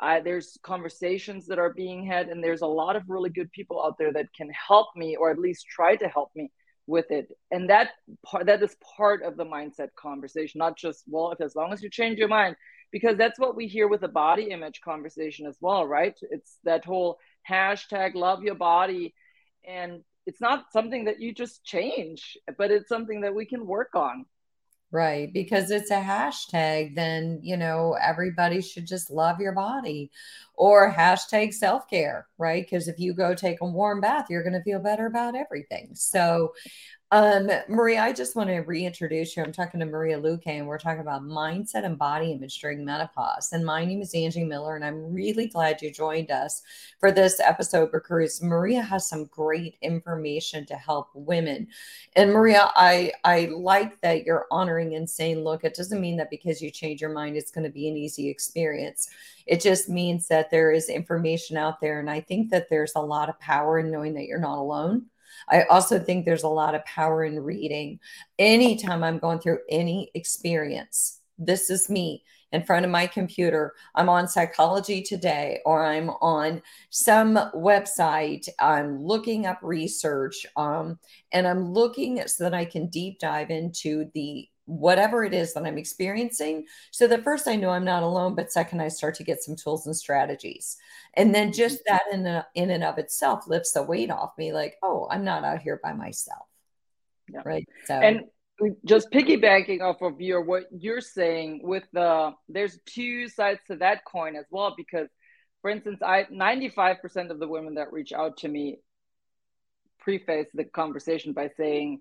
I, 0.00 0.20
there's 0.20 0.58
conversations 0.72 1.46
that 1.48 1.58
are 1.64 1.74
being 1.84 2.00
had 2.12 2.28
and 2.30 2.42
there's 2.42 2.66
a 2.66 2.74
lot 2.82 2.94
of 2.96 3.02
really 3.14 3.32
good 3.38 3.50
people 3.58 3.78
out 3.84 3.96
there 3.98 4.12
that 4.12 4.32
can 4.38 4.50
help 4.68 4.88
me 4.94 5.16
or 5.20 5.26
at 5.30 5.44
least 5.46 5.66
try 5.78 5.92
to 6.02 6.08
help 6.16 6.30
me 6.38 6.50
with 6.88 7.10
it. 7.10 7.28
And 7.50 7.70
that 7.70 7.90
part 8.24 8.46
that 8.46 8.62
is 8.62 8.74
part 8.96 9.22
of 9.22 9.36
the 9.36 9.44
mindset 9.44 9.90
conversation 9.94 10.58
not 10.58 10.76
just 10.76 11.04
well 11.06 11.30
if 11.30 11.40
as 11.40 11.54
long 11.54 11.72
as 11.72 11.82
you 11.82 11.90
change 11.90 12.18
your 12.18 12.28
mind 12.28 12.56
because 12.90 13.18
that's 13.18 13.38
what 13.38 13.54
we 13.54 13.66
hear 13.68 13.86
with 13.86 14.00
the 14.00 14.08
body 14.08 14.50
image 14.50 14.80
conversation 14.80 15.46
as 15.46 15.56
well 15.60 15.86
right? 15.86 16.18
It's 16.30 16.58
that 16.64 16.84
whole 16.84 17.18
hashtag 17.48 18.14
love 18.14 18.42
your 18.42 18.56
body. 18.56 19.14
And 19.68 20.02
it's 20.26 20.40
not 20.40 20.72
something 20.72 21.04
that 21.04 21.20
you 21.20 21.32
just 21.32 21.62
change 21.62 22.36
but 22.56 22.70
it's 22.70 22.88
something 22.88 23.20
that 23.20 23.34
we 23.34 23.44
can 23.46 23.66
work 23.66 23.94
on 23.94 24.24
Right. 24.90 25.30
Because 25.30 25.70
it's 25.70 25.90
a 25.90 26.00
hashtag, 26.00 26.94
then, 26.94 27.40
you 27.42 27.58
know, 27.58 27.94
everybody 28.00 28.62
should 28.62 28.86
just 28.86 29.10
love 29.10 29.38
your 29.38 29.52
body 29.52 30.10
or 30.54 30.90
hashtag 30.90 31.52
self 31.52 31.86
care, 31.90 32.26
right? 32.38 32.64
Because 32.64 32.88
if 32.88 32.98
you 32.98 33.12
go 33.12 33.34
take 33.34 33.60
a 33.60 33.66
warm 33.66 34.00
bath, 34.00 34.26
you're 34.30 34.42
going 34.42 34.54
to 34.54 34.62
feel 34.62 34.78
better 34.80 35.04
about 35.04 35.34
everything. 35.36 35.90
So 35.92 36.54
um, 37.10 37.50
Maria, 37.68 38.02
I 38.02 38.12
just 38.12 38.36
want 38.36 38.50
to 38.50 38.58
reintroduce 38.58 39.34
you. 39.34 39.42
I'm 39.42 39.50
talking 39.50 39.80
to 39.80 39.86
Maria 39.86 40.20
Luque, 40.20 40.46
and 40.46 40.66
we're 40.66 40.78
talking 40.78 41.00
about 41.00 41.22
mindset 41.22 41.86
and 41.86 41.96
body 41.96 42.32
image 42.32 42.60
during 42.60 42.84
menopause. 42.84 43.50
And 43.52 43.64
my 43.64 43.82
name 43.86 44.02
is 44.02 44.14
Angie 44.14 44.44
Miller, 44.44 44.76
and 44.76 44.84
I'm 44.84 45.14
really 45.14 45.46
glad 45.46 45.80
you 45.80 45.90
joined 45.90 46.30
us 46.30 46.60
for 47.00 47.10
this 47.10 47.40
episode 47.40 47.92
because 47.92 48.42
Maria 48.42 48.82
has 48.82 49.08
some 49.08 49.24
great 49.24 49.78
information 49.80 50.66
to 50.66 50.76
help 50.76 51.08
women. 51.14 51.68
And 52.14 52.30
Maria, 52.30 52.70
I 52.76 53.12
I 53.24 53.46
like 53.56 53.98
that 54.02 54.24
you're 54.24 54.46
honoring 54.50 54.94
and 54.94 55.08
saying, 55.08 55.42
look, 55.42 55.64
it 55.64 55.74
doesn't 55.74 56.02
mean 56.02 56.18
that 56.18 56.28
because 56.28 56.60
you 56.60 56.70
change 56.70 57.00
your 57.00 57.14
mind, 57.14 57.38
it's 57.38 57.50
going 57.50 57.64
to 57.64 57.70
be 57.70 57.88
an 57.88 57.96
easy 57.96 58.28
experience. 58.28 59.08
It 59.46 59.62
just 59.62 59.88
means 59.88 60.28
that 60.28 60.50
there 60.50 60.72
is 60.72 60.90
information 60.90 61.56
out 61.56 61.80
there, 61.80 62.00
and 62.00 62.10
I 62.10 62.20
think 62.20 62.50
that 62.50 62.68
there's 62.68 62.92
a 62.96 63.00
lot 63.00 63.30
of 63.30 63.40
power 63.40 63.78
in 63.78 63.90
knowing 63.90 64.12
that 64.12 64.26
you're 64.26 64.38
not 64.38 64.58
alone 64.58 65.06
I 65.50 65.64
also 65.64 65.98
think 65.98 66.24
there's 66.24 66.42
a 66.42 66.48
lot 66.48 66.74
of 66.74 66.84
power 66.84 67.24
in 67.24 67.40
reading. 67.40 68.00
Anytime 68.38 69.02
I'm 69.02 69.18
going 69.18 69.38
through 69.38 69.60
any 69.68 70.10
experience, 70.14 71.20
this 71.38 71.70
is 71.70 71.88
me 71.88 72.24
in 72.52 72.62
front 72.64 72.84
of 72.84 72.90
my 72.90 73.06
computer. 73.06 73.74
I'm 73.94 74.08
on 74.08 74.28
Psychology 74.28 75.02
Today 75.02 75.60
or 75.64 75.84
I'm 75.84 76.10
on 76.10 76.62
some 76.90 77.34
website. 77.54 78.48
I'm 78.58 79.02
looking 79.02 79.46
up 79.46 79.58
research 79.62 80.46
um, 80.56 80.98
and 81.32 81.46
I'm 81.46 81.72
looking 81.72 82.26
so 82.26 82.44
that 82.44 82.54
I 82.54 82.64
can 82.64 82.88
deep 82.88 83.18
dive 83.18 83.50
into 83.50 84.10
the 84.14 84.48
whatever 84.68 85.24
it 85.24 85.32
is 85.32 85.54
that 85.54 85.64
I'm 85.64 85.78
experiencing. 85.78 86.66
So 86.90 87.06
that 87.06 87.24
first 87.24 87.48
I 87.48 87.56
know 87.56 87.70
I'm 87.70 87.86
not 87.86 88.02
alone, 88.02 88.34
but 88.34 88.52
second 88.52 88.80
I 88.80 88.88
start 88.88 89.14
to 89.16 89.24
get 89.24 89.42
some 89.42 89.56
tools 89.56 89.86
and 89.86 89.96
strategies. 89.96 90.76
And 91.14 91.34
then 91.34 91.52
just 91.52 91.78
mm-hmm. 91.78 91.94
that 91.94 92.02
in, 92.12 92.26
a, 92.26 92.46
in 92.54 92.70
and 92.70 92.84
of 92.84 92.98
itself 92.98 93.48
lifts 93.48 93.72
the 93.72 93.82
weight 93.82 94.10
off 94.10 94.36
me 94.36 94.52
like, 94.52 94.76
oh, 94.82 95.08
I'm 95.10 95.24
not 95.24 95.42
out 95.42 95.62
here 95.62 95.80
by 95.82 95.94
myself. 95.94 96.46
Yeah. 97.32 97.40
Right. 97.44 97.66
So 97.86 97.94
and 97.94 98.24
just 98.84 99.10
piggybacking 99.10 99.80
off 99.80 100.02
of 100.02 100.20
your 100.20 100.42
what 100.42 100.64
you're 100.70 101.00
saying 101.00 101.60
with 101.62 101.84
the 101.92 102.32
there's 102.48 102.78
two 102.86 103.28
sides 103.28 103.60
to 103.68 103.76
that 103.76 104.04
coin 104.04 104.34
as 104.34 104.46
well 104.50 104.74
because 104.76 105.06
for 105.62 105.70
instance 105.70 106.00
i 106.02 106.24
95% 106.24 107.30
of 107.30 107.38
the 107.38 107.46
women 107.46 107.74
that 107.74 107.92
reach 107.92 108.12
out 108.12 108.38
to 108.38 108.48
me 108.48 108.78
preface 110.00 110.48
the 110.54 110.64
conversation 110.64 111.32
by 111.32 111.50
saying 111.56 112.00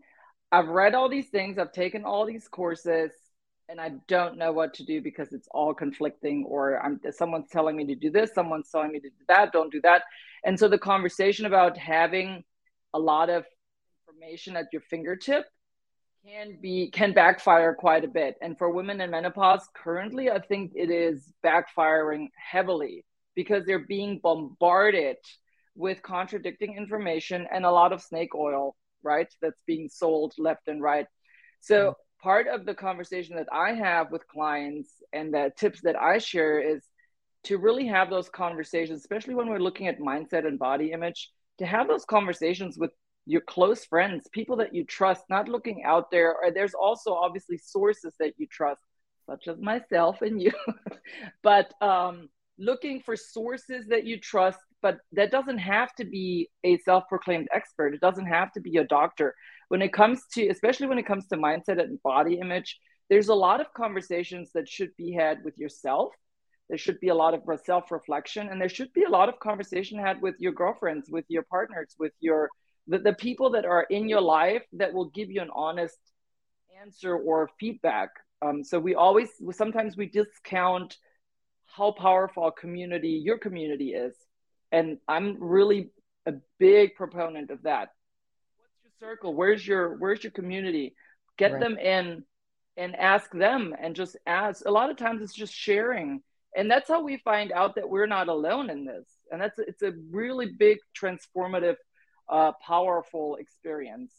i've 0.52 0.68
read 0.68 0.96
all 0.96 1.10
these 1.10 1.30
things 1.30 1.58
i've 1.58 1.72
taken 1.72 2.04
all 2.06 2.26
these 2.26 2.48
courses 2.48 3.12
and 3.70 3.82
i 3.82 3.92
don't 4.08 4.38
know 4.38 4.52
what 4.52 4.74
to 4.74 4.86
do 4.86 5.02
because 5.02 5.34
it's 5.34 5.48
all 5.52 5.74
conflicting 5.74 6.46
or 6.48 6.84
i'm 6.84 7.00
someone's 7.12 7.50
telling 7.50 7.76
me 7.76 7.86
to 7.86 7.96
do 7.96 8.10
this 8.10 8.34
someone's 8.34 8.70
telling 8.70 8.92
me 8.92 9.00
to 9.00 9.10
do 9.10 9.26
that 9.28 9.52
don't 9.52 9.72
do 9.72 9.82
that. 9.82 10.04
And 10.44 10.58
so 10.58 10.68
the 10.68 10.78
conversation 10.78 11.46
about 11.46 11.78
having 11.78 12.44
a 12.94 13.00
lot 13.00 13.30
of 13.30 13.46
information 14.08 14.56
at 14.56 14.68
your 14.72 14.82
fingertip 14.82 15.46
can 16.26 16.58
be 16.62 16.90
can 16.92 17.14
backfire 17.14 17.74
quite 17.74 18.04
a 18.04 18.08
bit. 18.08 18.36
And 18.42 18.58
for 18.58 18.70
women 18.70 19.02
in 19.02 19.12
menopause 19.12 19.68
currently 19.74 20.30
i 20.30 20.40
think 20.40 20.72
it 20.76 20.90
is 20.90 21.34
backfiring 21.44 22.28
heavily 22.36 23.06
because 23.36 23.66
they're 23.66 23.88
being 23.88 24.20
bombarded 24.22 25.18
with 25.76 26.02
contradicting 26.02 26.76
information 26.76 27.48
and 27.52 27.66
a 27.66 27.72
lot 27.72 27.94
of 27.94 28.02
snake 28.02 28.34
oil 28.34 28.76
right 29.04 29.28
that's 29.42 29.62
being 29.66 29.90
sold 29.90 30.34
left 30.38 30.68
and 30.68 30.82
right 30.82 31.08
so 31.62 31.78
mm-hmm. 31.78 32.24
part 32.24 32.48
of 32.48 32.66
the 32.66 32.74
conversation 32.74 33.36
that 33.36 33.48
i 33.52 33.74
have 33.74 34.12
with 34.12 34.28
clients 34.28 34.90
and 35.14 35.34
the 35.34 35.52
tips 35.58 35.82
that 35.82 35.96
i 35.96 36.18
share 36.18 36.60
is 36.60 36.84
to 37.44 37.58
really 37.58 37.88
have 37.88 38.10
those 38.10 38.30
conversations 38.30 39.00
especially 39.00 39.36
when 39.36 39.50
we're 39.50 39.60
looking 39.60 39.88
at 39.88 40.00
mindset 40.00 40.46
and 40.46 40.60
body 40.60 40.92
image 40.92 41.32
to 41.58 41.66
have 41.66 41.88
those 41.88 42.06
conversations 42.06 42.78
with 42.78 42.92
your 43.28 43.42
close 43.42 43.86
friends, 43.86 44.28
people 44.32 44.56
that 44.56 44.74
you 44.74 44.86
trust, 44.86 45.24
not 45.30 45.50
looking 45.50 45.84
out 45.84 46.10
there. 46.10 46.34
Or 46.34 46.50
there's 46.50 46.74
also 46.74 47.14
obviously 47.14 47.58
sources 47.58 48.14
that 48.20 48.34
you 48.38 48.48
trust, 48.48 48.82
such 49.30 49.48
as 49.50 49.60
myself 49.60 50.22
and 50.22 50.42
you, 50.42 50.54
but 51.44 51.74
um, 51.82 52.30
looking 52.58 53.02
for 53.02 53.16
sources 53.16 53.88
that 53.88 54.06
you 54.06 54.20
trust. 54.20 54.60
But 54.82 55.00
that 55.14 55.32
doesn't 55.32 55.58
have 55.58 55.94
to 55.96 56.06
be 56.06 56.50
a 56.64 56.78
self 56.80 57.06
proclaimed 57.10 57.48
expert, 57.54 57.94
it 57.94 58.02
doesn't 58.02 58.28
have 58.28 58.52
to 58.54 58.62
be 58.62 58.78
a 58.78 58.84
doctor. 58.84 59.34
When 59.70 59.82
it 59.82 59.92
comes 59.92 60.22
to, 60.34 60.48
especially 60.48 60.88
when 60.88 61.00
it 61.00 61.06
comes 61.06 61.28
to 61.28 61.38
mindset 61.38 61.82
and 61.82 62.02
body 62.04 62.40
image, 62.40 62.80
there's 63.10 63.30
a 63.30 63.34
lot 63.34 63.62
of 63.62 63.74
conversations 63.74 64.52
that 64.54 64.70
should 64.70 64.96
be 64.98 65.12
had 65.12 65.44
with 65.44 65.58
yourself. 65.58 66.14
There 66.70 66.78
should 66.78 67.00
be 67.00 67.10
a 67.10 67.16
lot 67.16 67.34
of 67.34 67.42
self 67.66 67.92
reflection 67.92 68.50
and 68.50 68.62
there 68.62 68.70
should 68.70 68.92
be 68.94 69.04
a 69.04 69.10
lot 69.10 69.30
of 69.30 69.40
conversation 69.40 70.00
had 70.00 70.22
with 70.22 70.36
your 70.40 70.52
girlfriends 70.52 71.10
with 71.10 71.26
your 71.30 71.44
partners 71.44 71.96
with 71.98 72.12
your 72.20 72.50
the, 72.88 73.00
the 73.00 73.14
people 73.14 73.52
that 73.52 73.66
are 73.66 73.86
in 73.90 74.08
your 74.08 74.22
life 74.22 74.64
that 74.74 74.94
will 74.94 75.10
give 75.10 75.30
you 75.30 75.42
an 75.42 75.50
honest 75.54 75.98
answer 76.82 77.16
or 77.16 77.50
feedback. 77.60 78.10
Um, 78.42 78.64
so 78.64 78.80
we 78.80 78.96
always 78.96 79.30
sometimes 79.52 79.98
we 79.98 80.08
discount 80.08 80.98
how 81.66 81.92
powerful 81.92 82.52
community 82.52 83.10
your 83.10 83.38
community 83.38 83.94
is 83.94 84.14
and 84.72 84.98
i'm 85.08 85.38
really 85.40 85.90
a 86.28 86.34
big 86.60 86.96
proponent 86.96 87.50
of 87.50 87.64
that. 87.64 87.90
What's 88.58 88.84
your 88.84 89.10
circle? 89.10 89.34
Where's 89.34 89.66
your 89.66 89.98
where's 89.98 90.24
your 90.24 90.32
community? 90.32 90.94
Get 91.38 91.54
right. 91.54 91.62
them 91.62 91.78
in 91.78 92.24
and 92.76 92.96
ask 92.96 93.32
them 93.32 93.74
and 93.80 93.96
just 93.96 94.18
ask. 94.28 94.66
A 94.66 94.72
lot 94.72 94.92
of 94.92 94.98
times 94.98 95.22
it's 95.22 95.34
just 95.34 95.54
sharing. 95.54 96.22
And 96.56 96.70
that's 96.70 96.90
how 96.90 97.04
we 97.04 97.18
find 97.18 97.52
out 97.52 97.76
that 97.76 97.90
we're 97.90 98.08
not 98.08 98.30
alone 98.30 98.70
in 98.70 98.86
this. 98.86 99.08
And 99.32 99.42
that's 99.42 99.58
it's 99.58 99.82
a 99.82 99.94
really 100.12 100.48
big 100.48 100.80
transformative 101.00 101.76
uh, 102.30 102.52
powerful 102.66 103.38
experience. 103.38 104.14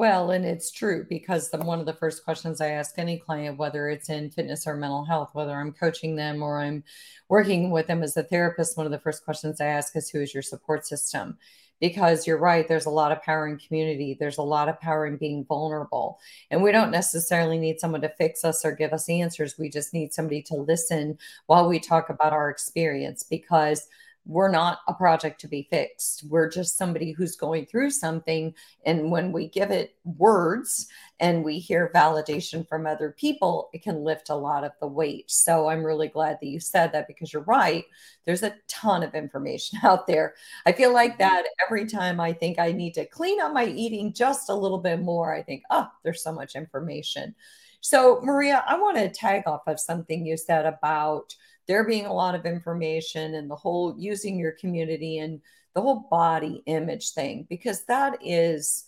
Well, 0.00 0.30
and 0.30 0.46
it's 0.46 0.70
true 0.70 1.04
because 1.10 1.50
the, 1.50 1.58
one 1.58 1.78
of 1.78 1.84
the 1.84 1.92
first 1.92 2.24
questions 2.24 2.62
I 2.62 2.68
ask 2.68 2.94
any 2.96 3.18
client, 3.18 3.58
whether 3.58 3.90
it's 3.90 4.08
in 4.08 4.30
fitness 4.30 4.66
or 4.66 4.74
mental 4.74 5.04
health, 5.04 5.28
whether 5.34 5.52
I'm 5.52 5.72
coaching 5.72 6.16
them 6.16 6.42
or 6.42 6.58
I'm 6.58 6.84
working 7.28 7.70
with 7.70 7.86
them 7.86 8.02
as 8.02 8.16
a 8.16 8.22
therapist, 8.22 8.78
one 8.78 8.86
of 8.86 8.92
the 8.92 8.98
first 8.98 9.26
questions 9.26 9.60
I 9.60 9.66
ask 9.66 9.94
is 9.94 10.08
who 10.08 10.22
is 10.22 10.32
your 10.32 10.42
support 10.42 10.86
system? 10.86 11.36
Because 11.80 12.26
you're 12.26 12.38
right, 12.38 12.66
there's 12.66 12.86
a 12.86 12.90
lot 12.90 13.12
of 13.12 13.22
power 13.22 13.46
in 13.46 13.58
community. 13.58 14.16
There's 14.18 14.38
a 14.38 14.42
lot 14.42 14.70
of 14.70 14.80
power 14.80 15.04
in 15.04 15.18
being 15.18 15.44
vulnerable. 15.44 16.18
And 16.50 16.62
we 16.62 16.72
don't 16.72 16.90
necessarily 16.90 17.58
need 17.58 17.78
someone 17.78 18.00
to 18.00 18.14
fix 18.16 18.42
us 18.42 18.64
or 18.64 18.72
give 18.72 18.94
us 18.94 19.06
answers. 19.10 19.58
We 19.58 19.68
just 19.68 19.92
need 19.92 20.14
somebody 20.14 20.40
to 20.44 20.54
listen 20.54 21.18
while 21.44 21.68
we 21.68 21.78
talk 21.78 22.08
about 22.08 22.32
our 22.32 22.48
experience 22.48 23.22
because 23.22 23.86
we're 24.26 24.50
not 24.50 24.80
a 24.86 24.94
project 24.94 25.40
to 25.40 25.48
be 25.48 25.66
fixed. 25.70 26.24
We're 26.28 26.48
just 26.48 26.76
somebody 26.76 27.12
who's 27.12 27.36
going 27.36 27.66
through 27.66 27.90
something. 27.90 28.54
And 28.84 29.10
when 29.10 29.32
we 29.32 29.48
give 29.48 29.70
it 29.70 29.96
words 30.04 30.88
and 31.18 31.42
we 31.42 31.58
hear 31.58 31.90
validation 31.94 32.68
from 32.68 32.86
other 32.86 33.14
people, 33.18 33.70
it 33.72 33.82
can 33.82 34.04
lift 34.04 34.28
a 34.28 34.34
lot 34.34 34.62
of 34.62 34.72
the 34.80 34.86
weight. 34.86 35.30
So 35.30 35.68
I'm 35.68 35.84
really 35.84 36.08
glad 36.08 36.38
that 36.40 36.48
you 36.48 36.60
said 36.60 36.92
that 36.92 37.08
because 37.08 37.32
you're 37.32 37.42
right. 37.42 37.84
There's 38.26 38.42
a 38.42 38.54
ton 38.68 39.02
of 39.02 39.14
information 39.14 39.78
out 39.84 40.06
there. 40.06 40.34
I 40.66 40.72
feel 40.72 40.92
like 40.92 41.12
mm-hmm. 41.12 41.22
that 41.22 41.46
every 41.66 41.86
time 41.86 42.20
I 42.20 42.32
think 42.32 42.58
I 42.58 42.72
need 42.72 42.94
to 42.94 43.06
clean 43.06 43.40
up 43.40 43.52
my 43.52 43.66
eating 43.66 44.12
just 44.12 44.50
a 44.50 44.54
little 44.54 44.78
bit 44.78 45.00
more, 45.00 45.34
I 45.34 45.42
think, 45.42 45.62
oh, 45.70 45.88
there's 46.04 46.22
so 46.22 46.32
much 46.32 46.56
information. 46.56 47.34
So, 47.80 48.20
Maria, 48.22 48.62
I 48.66 48.78
want 48.78 48.98
to 48.98 49.08
tag 49.08 49.44
off 49.46 49.62
of 49.66 49.80
something 49.80 50.26
you 50.26 50.36
said 50.36 50.66
about 50.66 51.34
there 51.70 51.84
being 51.84 52.04
a 52.04 52.12
lot 52.12 52.34
of 52.34 52.46
information 52.46 53.36
and 53.36 53.48
the 53.48 53.54
whole 53.54 53.94
using 53.96 54.40
your 54.40 54.50
community 54.50 55.18
and 55.18 55.40
the 55.72 55.80
whole 55.80 56.08
body 56.10 56.64
image 56.66 57.12
thing 57.12 57.46
because 57.48 57.84
that 57.84 58.18
is 58.24 58.86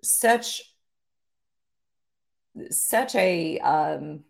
such 0.00 0.62
such 2.70 3.16
a 3.16 3.58
um, 3.58 4.20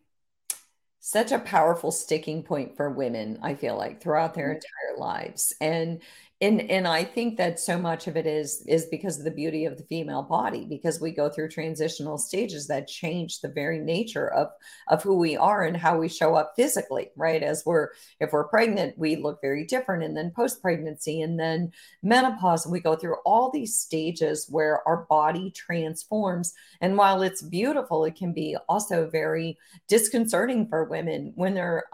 such 1.00 1.30
a 1.30 1.38
powerful 1.38 1.90
sticking 1.90 2.42
point 2.42 2.74
for 2.74 2.88
women 2.88 3.38
i 3.42 3.54
feel 3.54 3.76
like 3.76 4.00
throughout 4.00 4.32
their 4.32 4.52
entire 4.52 4.96
lives. 4.96 5.54
And 5.60 6.00
and 6.42 6.70
and 6.70 6.86
i 6.86 7.02
think 7.02 7.38
that 7.38 7.58
so 7.58 7.78
much 7.78 8.06
of 8.06 8.16
it 8.16 8.26
is 8.26 8.62
is 8.66 8.86
because 8.86 9.18
of 9.18 9.24
the 9.24 9.30
beauty 9.30 9.64
of 9.64 9.78
the 9.78 9.84
female 9.84 10.22
body 10.22 10.66
because 10.68 11.00
we 11.00 11.10
go 11.10 11.30
through 11.30 11.48
transitional 11.48 12.18
stages 12.18 12.66
that 12.66 12.86
change 12.86 13.40
the 13.40 13.48
very 13.48 13.78
nature 13.78 14.30
of 14.34 14.48
of 14.88 15.02
who 15.02 15.16
we 15.16 15.36
are 15.36 15.64
and 15.64 15.76
how 15.76 15.96
we 15.96 16.08
show 16.08 16.34
up 16.34 16.52
physically 16.56 17.08
right? 17.16 17.42
As 17.42 17.62
we're 17.64 17.88
if 18.20 18.32
we're 18.32 18.48
pregnant 18.48 18.98
we 18.98 19.16
look 19.16 19.40
very 19.40 19.64
different 19.64 20.02
and 20.02 20.16
then 20.16 20.32
post 20.34 20.60
pregnancy 20.60 21.22
and 21.22 21.38
then 21.38 21.72
menopause 22.02 22.64
and 22.64 22.72
we 22.72 22.80
go 22.80 22.96
through 22.96 23.16
all 23.24 23.50
these 23.50 23.78
stages 23.78 24.46
where 24.48 24.86
our 24.86 25.06
body 25.08 25.50
transforms. 25.50 26.52
And 26.80 26.96
while 26.96 27.22
it's 27.22 27.42
beautiful 27.42 28.04
it 28.04 28.16
can 28.16 28.32
be 28.32 28.56
also 28.68 29.08
very 29.08 29.58
disconcerting 29.88 30.68
for 30.68 30.84
women 30.84 31.32
when 31.36 31.54
they're 31.54 31.84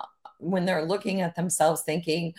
when 0.40 0.64
they're 0.64 0.84
looking 0.84 1.20
at 1.20 1.34
themselves 1.34 1.82
thinking 1.82 2.32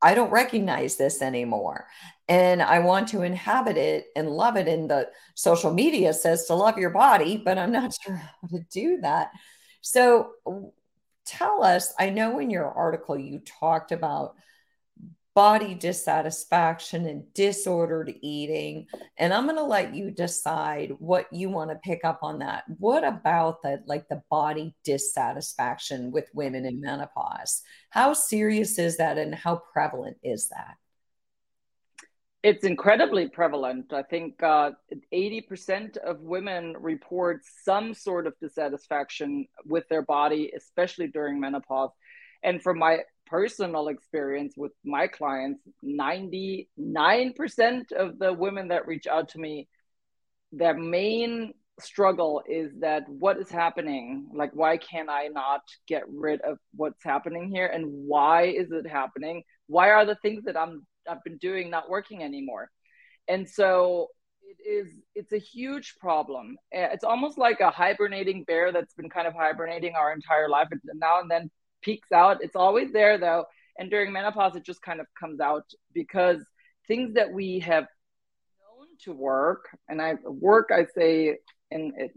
I 0.00 0.14
don't 0.14 0.30
recognize 0.30 0.96
this 0.96 1.22
anymore. 1.22 1.88
And 2.28 2.62
I 2.62 2.78
want 2.80 3.08
to 3.08 3.22
inhabit 3.22 3.76
it 3.76 4.06
and 4.14 4.30
love 4.30 4.56
it. 4.56 4.68
And 4.68 4.88
the 4.90 5.10
social 5.34 5.72
media 5.72 6.12
says 6.12 6.46
to 6.46 6.54
love 6.54 6.78
your 6.78 6.90
body, 6.90 7.36
but 7.36 7.58
I'm 7.58 7.72
not 7.72 7.92
sure 8.02 8.16
how 8.16 8.48
to 8.48 8.60
do 8.70 9.00
that. 9.00 9.30
So 9.80 10.32
tell 11.24 11.62
us, 11.62 11.92
I 11.98 12.10
know 12.10 12.38
in 12.38 12.50
your 12.50 12.70
article 12.70 13.18
you 13.18 13.40
talked 13.40 13.92
about 13.92 14.34
body 15.38 15.72
dissatisfaction 15.72 17.06
and 17.06 17.32
disordered 17.32 18.12
eating. 18.22 18.84
And 19.18 19.32
I'm 19.32 19.44
going 19.44 19.54
to 19.54 19.62
let 19.62 19.94
you 19.94 20.10
decide 20.10 20.96
what 20.98 21.32
you 21.32 21.48
want 21.48 21.70
to 21.70 21.76
pick 21.76 22.00
up 22.02 22.24
on 22.24 22.40
that. 22.40 22.64
What 22.78 23.04
about 23.04 23.62
the 23.62 23.80
like 23.86 24.08
the 24.08 24.20
body 24.30 24.74
dissatisfaction 24.82 26.10
with 26.10 26.28
women 26.34 26.64
in 26.66 26.80
menopause? 26.80 27.62
How 27.90 28.14
serious 28.14 28.80
is 28.80 28.96
that 28.96 29.16
and 29.16 29.32
how 29.32 29.62
prevalent 29.72 30.16
is 30.24 30.48
that? 30.48 30.74
It's 32.42 32.64
incredibly 32.64 33.28
prevalent. 33.28 33.92
I 33.92 34.02
think 34.02 34.42
uh, 34.42 34.72
80% 35.14 35.98
of 35.98 36.18
women 36.18 36.74
report 36.80 37.42
some 37.62 37.94
sort 37.94 38.26
of 38.26 38.34
dissatisfaction 38.40 39.46
with 39.64 39.88
their 39.88 40.02
body, 40.02 40.50
especially 40.56 41.06
during 41.06 41.38
menopause. 41.38 41.90
And 42.42 42.60
from 42.60 42.78
my 42.80 42.98
personal 43.30 43.88
experience 43.88 44.54
with 44.56 44.72
my 44.84 45.06
clients 45.06 45.60
99% 45.84 46.66
of 47.92 48.18
the 48.18 48.32
women 48.32 48.68
that 48.68 48.86
reach 48.86 49.06
out 49.06 49.30
to 49.30 49.38
me 49.38 49.68
their 50.52 50.74
main 50.74 51.52
struggle 51.80 52.42
is 52.48 52.72
that 52.80 53.08
what 53.08 53.38
is 53.38 53.50
happening? 53.50 54.28
Like 54.34 54.50
why 54.52 54.76
can't 54.76 55.08
i 55.08 55.28
not 55.28 55.60
get 55.86 56.02
rid 56.08 56.40
of 56.42 56.58
what's 56.74 57.02
happening 57.04 57.50
here? 57.50 57.66
And 57.66 57.86
why 57.86 58.44
is 58.44 58.70
it 58.70 58.86
happening? 58.86 59.42
Why 59.66 59.90
are 59.90 60.04
the 60.04 60.16
things 60.16 60.44
that 60.44 60.56
i'm 60.56 60.86
i've 61.08 61.22
been 61.24 61.38
doing 61.38 61.70
not 61.70 61.88
working 61.88 62.22
anymore? 62.22 62.70
And 63.28 63.48
so 63.48 64.08
it 64.42 64.68
is 64.68 64.88
it's 65.14 65.32
a 65.32 65.38
huge 65.38 65.94
problem. 66.00 66.56
Eh, 66.72 66.88
it's 66.92 67.04
almost 67.04 67.38
like 67.38 67.60
a 67.60 67.70
hibernating 67.70 68.44
bear 68.44 68.72
that's 68.72 68.94
been 68.94 69.10
kind 69.10 69.26
of 69.26 69.34
hibernating 69.34 69.94
our 69.94 70.12
entire 70.12 70.48
life 70.48 70.68
and 70.70 70.80
now 70.94 71.20
and 71.20 71.30
then 71.30 71.50
peaks 71.82 72.12
out. 72.12 72.38
It's 72.42 72.56
always 72.56 72.92
there 72.92 73.18
though. 73.18 73.44
And 73.78 73.90
during 73.90 74.12
menopause 74.12 74.56
it 74.56 74.64
just 74.64 74.82
kind 74.82 75.00
of 75.00 75.06
comes 75.18 75.40
out 75.40 75.64
because 75.94 76.44
things 76.88 77.14
that 77.14 77.32
we 77.32 77.60
have 77.60 77.84
known 77.84 78.88
to 79.04 79.12
work 79.12 79.68
and 79.88 80.02
i 80.02 80.14
work 80.24 80.70
i 80.72 80.86
say 80.96 81.36
and 81.70 81.92
it, 81.96 82.10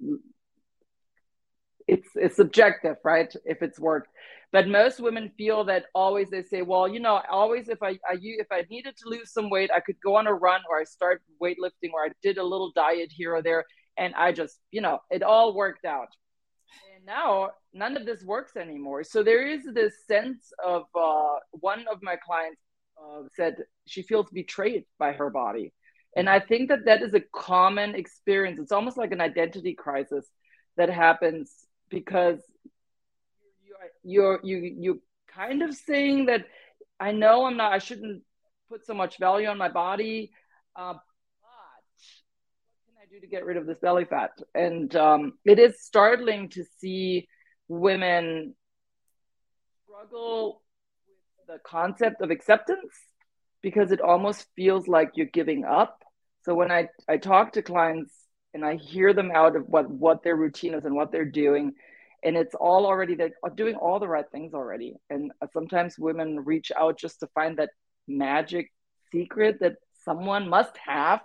it's 1.88 2.10
it's 2.16 2.36
subjective 2.38 2.96
right 3.04 3.34
if 3.46 3.62
it's 3.62 3.80
worked 3.80 4.08
but 4.52 4.68
most 4.68 5.00
women 5.00 5.32
feel 5.38 5.66
that 5.66 5.86
always 5.94 6.30
they 6.30 6.42
say 6.42 6.62
well 6.62 6.88
you 6.88 7.00
know 7.00 7.22
always 7.30 7.68
if 7.68 7.84
I, 7.84 7.90
I 8.10 8.18
if 8.22 8.48
i 8.52 8.66
needed 8.70 8.96
to 8.98 9.10
lose 9.10 9.32
some 9.32 9.50
weight 9.50 9.70
i 9.76 9.82
could 9.82 9.98
go 10.04 10.16
on 10.16 10.28
a 10.28 10.34
run 10.34 10.62
or 10.70 10.80
i 10.80 10.86
start 10.86 11.22
weightlifting 11.42 11.92
or 11.94 12.06
i 12.06 12.10
did 12.24 12.38
a 12.38 12.44
little 12.44 12.72
diet 12.74 13.12
here 13.12 13.36
or 13.36 13.42
there 13.42 13.66
and 13.98 14.16
i 14.16 14.32
just 14.32 14.58
you 14.72 14.82
know 14.82 15.00
it 15.10 15.22
all 15.22 15.54
worked 15.54 15.86
out 15.86 16.08
now 17.06 17.52
none 17.74 17.98
of 17.98 18.06
this 18.06 18.24
works 18.24 18.56
anymore. 18.56 19.04
So 19.04 19.24
there 19.24 19.48
is 19.48 19.62
this 19.74 19.94
sense 20.08 20.52
of 20.64 20.84
uh, 20.96 21.36
one 21.52 21.86
of 21.92 22.00
my 22.02 22.16
clients 22.16 22.62
uh, 22.98 23.24
said 23.36 23.56
she 23.88 24.04
feels 24.04 24.28
betrayed 24.32 24.86
by 25.00 25.14
her 25.14 25.30
body. 25.30 25.74
And 26.16 26.30
i 26.30 26.40
think 26.40 26.68
that 26.70 26.86
that 26.86 27.02
is 27.02 27.14
a 27.14 27.22
common 27.34 27.96
experience. 27.96 28.60
It's 28.60 28.72
almost 28.72 28.98
like 28.98 29.12
an 29.12 29.22
identity 29.22 29.74
crisis 29.74 30.26
that 30.78 30.90
happens 30.90 31.54
because 31.90 32.40
you're 34.04 34.40
you 34.44 34.58
you 34.58 35.02
kind 35.28 35.62
of 35.62 35.76
saying 35.76 36.26
that 36.26 36.46
I 37.00 37.12
know 37.12 37.46
I'm 37.46 37.58
not 37.58 37.74
I 37.74 37.80
shouldn't 37.80 38.24
put 38.70 38.86
so 38.86 38.94
much 38.94 39.18
value 39.20 39.48
on 39.48 39.58
my 39.58 39.70
body, 39.70 40.32
uh, 40.76 40.94
but 40.94 41.02
what 41.42 42.78
can 42.86 42.96
I 43.01 43.01
do 43.12 43.20
to 43.20 43.28
get 43.28 43.46
rid 43.46 43.58
of 43.58 43.66
this 43.66 43.78
belly 43.80 44.06
fat? 44.06 44.32
And 44.56 44.96
um, 44.96 45.34
it 45.44 45.60
is 45.60 45.82
startling 45.82 46.48
to 46.50 46.64
see 46.80 47.28
women 47.68 48.56
struggle 49.86 50.62
with 51.38 51.48
the 51.48 51.62
concept 51.70 52.22
of 52.22 52.32
acceptance 52.32 52.94
because 53.62 53.92
it 53.92 54.00
almost 54.00 54.48
feels 54.56 54.88
like 54.88 55.12
you're 55.16 55.26
giving 55.26 55.66
up. 55.66 56.02
So 56.44 56.56
when 56.56 56.72
I, 56.72 56.88
I 57.10 57.18
talk 57.18 57.52
to 57.54 57.62
clients 57.62 58.14
and 58.54 58.64
I 58.64 58.76
hear 58.78 59.14
them 59.14 59.30
out 59.36 59.58
of 59.58 59.68
what, 59.68 59.90
what 59.90 60.24
their 60.24 60.38
routine 60.38 60.74
is 60.74 60.86
and 60.86 60.96
what 60.96 61.12
they're 61.12 61.26
doing, 61.26 61.74
and 62.24 62.38
it's 62.38 62.56
all 62.56 62.86
already 62.86 63.16
they're 63.16 63.34
doing 63.56 63.76
all 63.76 64.00
the 64.00 64.08
right 64.08 64.30
things 64.32 64.54
already 64.54 64.94
and 65.10 65.32
sometimes 65.52 65.98
women 65.98 66.46
reach 66.46 66.72
out 66.80 66.98
just 66.98 67.20
to 67.20 67.28
find 67.34 67.58
that 67.58 67.72
magic 68.08 68.72
secret 69.12 69.58
that 69.60 69.74
someone 70.06 70.48
must 70.48 70.78
have 70.78 71.20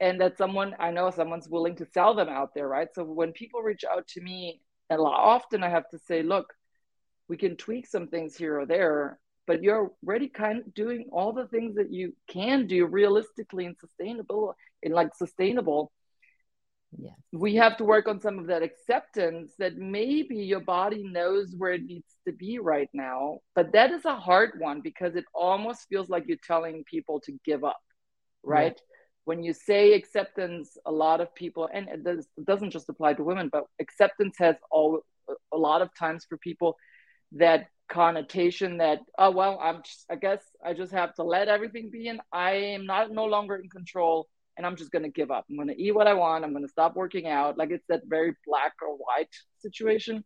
and 0.00 0.20
that 0.20 0.38
someone 0.38 0.74
i 0.78 0.90
know 0.90 1.10
someone's 1.10 1.48
willing 1.48 1.76
to 1.76 1.86
sell 1.92 2.14
them 2.14 2.28
out 2.28 2.54
there 2.54 2.68
right 2.68 2.88
so 2.94 3.04
when 3.04 3.32
people 3.32 3.60
reach 3.60 3.84
out 3.84 4.06
to 4.06 4.20
me 4.20 4.60
a 4.90 4.96
lot 4.96 5.18
often 5.18 5.62
i 5.62 5.68
have 5.68 5.88
to 5.88 5.98
say 5.98 6.22
look 6.22 6.54
we 7.28 7.36
can 7.36 7.56
tweak 7.56 7.86
some 7.86 8.08
things 8.08 8.36
here 8.36 8.60
or 8.60 8.66
there 8.66 9.18
but 9.46 9.62
you're 9.62 9.90
already 10.04 10.28
kind 10.28 10.58
of 10.58 10.74
doing 10.74 11.08
all 11.10 11.32
the 11.32 11.46
things 11.48 11.74
that 11.76 11.92
you 11.92 12.14
can 12.28 12.66
do 12.66 12.84
realistically 12.86 13.64
and 13.66 13.76
sustainable 13.78 14.54
and 14.82 14.94
like 14.94 15.14
sustainable 15.14 15.92
Yes. 16.96 17.14
We 17.32 17.56
have 17.56 17.76
to 17.78 17.84
work 17.84 18.08
on 18.08 18.20
some 18.20 18.38
of 18.38 18.46
that 18.46 18.62
acceptance 18.62 19.52
that 19.58 19.76
maybe 19.76 20.36
your 20.36 20.60
body 20.60 21.02
knows 21.04 21.54
where 21.56 21.72
it 21.72 21.84
needs 21.84 22.16
to 22.26 22.32
be 22.32 22.58
right 22.58 22.88
now. 22.94 23.40
But 23.54 23.72
that 23.72 23.90
is 23.90 24.04
a 24.04 24.16
hard 24.16 24.52
one 24.58 24.80
because 24.80 25.14
it 25.14 25.24
almost 25.34 25.86
feels 25.88 26.08
like 26.08 26.24
you're 26.26 26.38
telling 26.46 26.84
people 26.84 27.20
to 27.20 27.32
give 27.44 27.62
up, 27.62 27.80
right? 28.42 28.74
Yeah. 28.74 28.97
When 29.28 29.42
you 29.42 29.52
say 29.52 29.92
acceptance, 29.92 30.66
a 30.86 30.92
lot 31.04 31.20
of 31.20 31.34
people, 31.34 31.68
and 31.72 31.88
it, 31.88 32.02
does, 32.08 32.26
it 32.40 32.46
doesn't 32.50 32.70
just 32.70 32.88
apply 32.88 33.14
to 33.14 33.24
women, 33.24 33.50
but 33.50 33.64
acceptance 33.84 34.36
has 34.38 34.56
all, 34.70 35.00
a 35.52 35.60
lot 35.68 35.82
of 35.82 35.88
times 35.94 36.24
for 36.28 36.36
people 36.38 36.76
that 37.32 37.68
connotation 37.90 38.76
that 38.78 38.98
oh 39.18 39.30
well 39.30 39.58
i'm 39.62 39.78
just, 39.82 40.04
i 40.10 40.14
guess 40.14 40.42
i 40.62 40.74
just 40.74 40.92
have 40.92 41.14
to 41.14 41.22
let 41.22 41.48
everything 41.48 41.88
be 41.90 42.08
and 42.08 42.20
i 42.32 42.50
am 42.76 42.84
not 42.84 43.10
no 43.10 43.24
longer 43.24 43.56
in 43.56 43.66
control 43.70 44.28
and 44.58 44.66
I'm 44.66 44.76
just 44.76 44.90
going 44.90 45.04
to 45.04 45.08
give 45.08 45.30
up. 45.30 45.46
I'm 45.48 45.56
going 45.56 45.68
to 45.68 45.80
eat 45.80 45.94
what 45.94 46.08
I 46.08 46.14
want. 46.14 46.44
I'm 46.44 46.50
going 46.50 46.64
to 46.64 46.68
stop 46.70 46.96
working 46.96 47.28
out. 47.28 47.56
Like 47.56 47.70
it's 47.70 47.86
that 47.88 48.02
very 48.06 48.34
black 48.44 48.72
or 48.82 48.96
white 48.96 49.34
situation. 49.60 50.24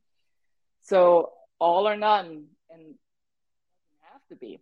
So 0.80 1.30
all 1.60 1.86
or 1.86 1.96
none, 1.96 2.46
and 2.70 2.80
doesn't 2.80 4.02
have 4.10 4.26
to 4.30 4.36
be. 4.36 4.58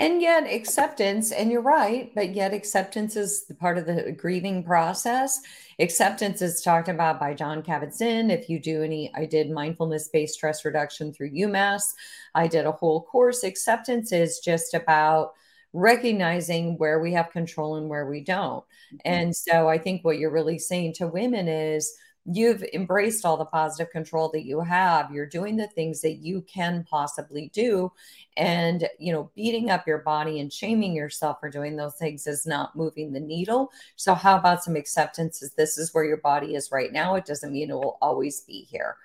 And 0.00 0.22
yet, 0.22 0.44
acceptance, 0.44 1.30
and 1.30 1.52
you're 1.52 1.60
right, 1.60 2.10
but 2.14 2.34
yet, 2.34 2.54
acceptance 2.54 3.16
is 3.16 3.44
the 3.44 3.54
part 3.54 3.76
of 3.76 3.84
the 3.84 4.12
grieving 4.12 4.64
process. 4.64 5.40
Acceptance 5.78 6.40
is 6.40 6.62
talked 6.62 6.88
about 6.88 7.20
by 7.20 7.34
Jon 7.34 7.62
Kabat 7.62 7.94
Zinn. 7.94 8.30
If 8.30 8.48
you 8.48 8.58
do 8.58 8.82
any, 8.82 9.14
I 9.14 9.26
did 9.26 9.50
mindfulness 9.50 10.08
based 10.08 10.34
stress 10.34 10.64
reduction 10.64 11.12
through 11.12 11.32
UMass, 11.32 11.92
I 12.34 12.46
did 12.46 12.64
a 12.64 12.72
whole 12.72 13.02
course. 13.02 13.44
Acceptance 13.44 14.10
is 14.10 14.38
just 14.38 14.72
about 14.72 15.34
recognizing 15.74 16.78
where 16.78 17.00
we 17.00 17.12
have 17.12 17.30
control 17.30 17.76
and 17.76 17.88
where 17.88 18.06
we 18.06 18.22
don't. 18.24 18.64
Mm-hmm. 18.64 18.96
And 19.04 19.36
so 19.36 19.68
I 19.68 19.76
think 19.76 20.02
what 20.02 20.18
you're 20.18 20.32
really 20.32 20.58
saying 20.58 20.94
to 20.94 21.08
women 21.08 21.46
is 21.46 21.94
you've 22.24 22.62
embraced 22.74 23.24
all 23.24 23.36
the 23.36 23.44
positive 23.44 23.90
control 23.90 24.30
that 24.30 24.44
you 24.44 24.60
have. 24.60 25.10
You're 25.10 25.26
doing 25.26 25.56
the 25.56 25.68
things 25.68 26.00
that 26.02 26.16
you 26.16 26.42
can 26.42 26.84
possibly 26.88 27.50
do. 27.52 27.92
And, 28.36 28.88
you 28.98 29.12
know, 29.12 29.30
beating 29.34 29.70
up 29.70 29.86
your 29.86 29.98
body 29.98 30.40
and 30.40 30.52
shaming 30.52 30.94
yourself 30.94 31.38
for 31.40 31.50
doing 31.50 31.76
those 31.76 31.96
things 31.96 32.26
is 32.26 32.46
not 32.46 32.76
moving 32.76 33.12
the 33.12 33.20
needle. 33.20 33.70
So, 33.96 34.14
how 34.14 34.36
about 34.36 34.62
some 34.62 34.76
acceptance? 34.76 35.42
Is 35.42 35.52
this 35.54 35.78
is 35.78 35.92
where 35.94 36.04
your 36.04 36.18
body 36.18 36.54
is 36.54 36.70
right 36.70 36.92
now? 36.92 37.14
It 37.14 37.26
doesn't 37.26 37.52
mean 37.52 37.70
it 37.70 37.74
will 37.74 37.98
always 38.00 38.42
be 38.42 38.66
here. 38.70 38.96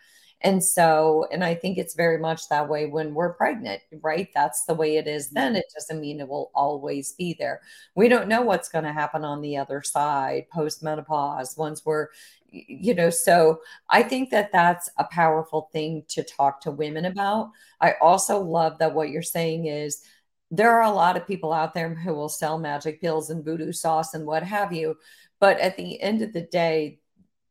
And 0.41 0.63
so, 0.63 1.27
and 1.31 1.43
I 1.43 1.55
think 1.55 1.77
it's 1.77 1.95
very 1.95 2.19
much 2.19 2.49
that 2.49 2.69
way 2.69 2.85
when 2.85 3.13
we're 3.13 3.33
pregnant, 3.33 3.81
right? 4.01 4.29
That's 4.35 4.65
the 4.65 4.73
way 4.75 4.97
it 4.97 5.07
is 5.07 5.29
then. 5.29 5.53
Mm-hmm. 5.53 5.57
It 5.57 5.73
doesn't 5.73 6.01
mean 6.01 6.19
it 6.19 6.27
will 6.27 6.51
always 6.53 7.13
be 7.13 7.35
there. 7.39 7.61
We 7.95 8.09
don't 8.09 8.27
know 8.27 8.41
what's 8.41 8.69
going 8.69 8.85
to 8.85 8.93
happen 8.93 9.25
on 9.25 9.41
the 9.41 9.57
other 9.57 9.81
side 9.81 10.49
post 10.51 10.83
menopause 10.83 11.55
once 11.57 11.83
we're, 11.83 12.09
you 12.51 12.93
know, 12.93 13.09
so 13.09 13.61
I 13.89 14.03
think 14.03 14.29
that 14.29 14.51
that's 14.51 14.89
a 14.97 15.05
powerful 15.05 15.69
thing 15.73 16.03
to 16.09 16.23
talk 16.23 16.61
to 16.61 16.71
women 16.71 17.05
about. 17.05 17.51
I 17.81 17.95
also 18.01 18.39
love 18.39 18.77
that 18.79 18.93
what 18.93 19.09
you're 19.09 19.23
saying 19.23 19.65
is, 19.65 20.03
there 20.51 20.71
are 20.71 20.83
a 20.83 20.91
lot 20.91 21.17
of 21.17 21.25
people 21.25 21.51
out 21.51 21.73
there 21.73 21.93
who 21.93 22.13
will 22.13 22.29
sell 22.29 22.59
magic 22.59 23.01
pills 23.01 23.31
and 23.31 23.43
voodoo 23.43 23.71
sauce 23.71 24.13
and 24.13 24.27
what 24.27 24.43
have 24.43 24.71
you. 24.71 24.95
But 25.39 25.59
at 25.59 25.75
the 25.75 25.99
end 25.99 26.21
of 26.21 26.33
the 26.33 26.43
day, 26.43 26.99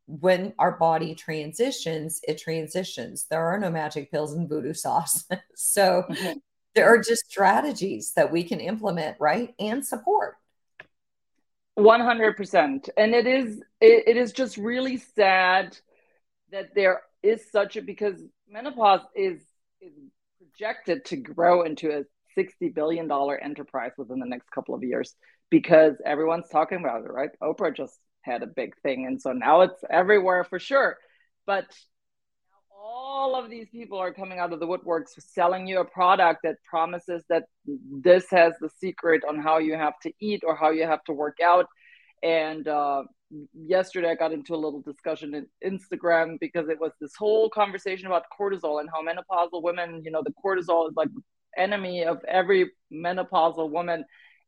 when 0.07 0.53
our 0.59 0.73
body 0.73 1.14
transitions, 1.14 2.21
it 2.27 2.38
transitions. 2.38 3.27
There 3.31 3.45
are 3.45 3.59
no 3.59 3.71
magic 3.71 4.11
pills 4.11 4.35
and 4.35 4.49
voodoo 4.49 4.75
sauce. 4.75 5.25
so 5.55 6.05
mm-hmm. 6.09 6.38
there 6.75 6.93
are 6.93 6.99
just 6.99 7.31
strategies 7.31 8.12
that 8.14 8.31
we 8.31 8.45
can 8.45 8.61
implement, 8.61 9.17
right? 9.19 9.55
And 9.59 9.85
support. 9.85 10.37
100%. 11.79 12.88
And 12.97 13.14
it 13.14 13.27
is 13.27 13.61
it, 13.81 14.05
it 14.07 14.17
is 14.17 14.33
just 14.33 14.57
really 14.57 14.99
sad 14.99 15.77
that 16.53 16.75
there 16.75 17.03
is 17.23 17.51
such 17.51 17.77
a 17.77 17.83
because 17.83 18.21
menopause 18.49 19.01
is 19.17 19.40
is 19.81 19.93
projected 20.38 21.05
to 21.07 21.17
grow 21.17 21.62
into 21.62 21.90
a 21.90 22.05
60 22.37 22.69
billion 22.69 23.09
dollar 23.09 23.38
enterprise 23.38 23.93
within 23.97 24.21
the 24.21 24.27
next 24.27 24.51
couple 24.51 24.75
of 24.75 24.85
years 24.85 25.14
because 25.51 25.95
everyone's 26.05 26.49
talking 26.49 26.79
about 26.79 27.05
it, 27.05 27.11
right? 27.11 27.31
Oprah 27.43 27.75
just 27.75 27.99
had 28.25 28.43
a 28.43 28.47
big 28.47 28.77
thing. 28.83 29.07
And 29.07 29.21
so 29.21 29.33
now 29.33 29.63
it's 29.63 29.83
everywhere 29.91 30.45
for 30.45 30.59
sure. 30.59 30.97
But 31.47 31.67
all 32.77 33.35
of 33.35 33.51
these 33.51 33.69
people 33.71 33.99
are 33.99 34.13
coming 34.13 34.39
out 34.39 34.53
of 34.53 34.61
the 34.61 34.67
woodworks 34.67 35.11
selling 35.19 35.67
you 35.67 35.81
a 35.81 35.85
product 35.85 36.41
that 36.45 36.57
promises 36.69 37.25
that 37.29 37.45
this 37.67 38.27
has 38.31 38.53
the 38.61 38.69
secret 38.79 39.23
on 39.29 39.39
how 39.39 39.59
you 39.59 39.75
have 39.75 39.99
to 40.03 40.13
eat 40.21 40.43
or 40.47 40.55
how 40.55 40.71
you 40.71 40.85
have 40.85 41.03
to 41.05 41.13
work 41.13 41.39
out. 41.43 41.67
And 42.23 42.67
uh, 42.69 43.05
yesterday 43.55 44.11
I 44.11 44.15
got 44.15 44.33
into 44.33 44.55
a 44.55 44.57
little 44.57 44.81
discussion 44.81 45.35
in 45.35 45.47
Instagram 45.65 46.39
because 46.41 46.69
it 46.69 46.81
was 46.81 46.93
this 47.01 47.15
whole 47.17 47.49
conversation 47.51 48.07
about 48.07 48.25
cortisol 48.39 48.81
and 48.81 48.89
how 48.91 49.03
menopausal 49.03 49.63
women, 49.63 50.03
you 50.05 50.11
know, 50.11 50.23
the 50.23 50.35
cortisol 50.45 50.89
is 50.89 50.97
like 50.97 51.09
enemy 51.57 52.05
of 52.05 52.23
every 52.27 52.71
menopausal 52.93 53.71
woman 53.71 54.05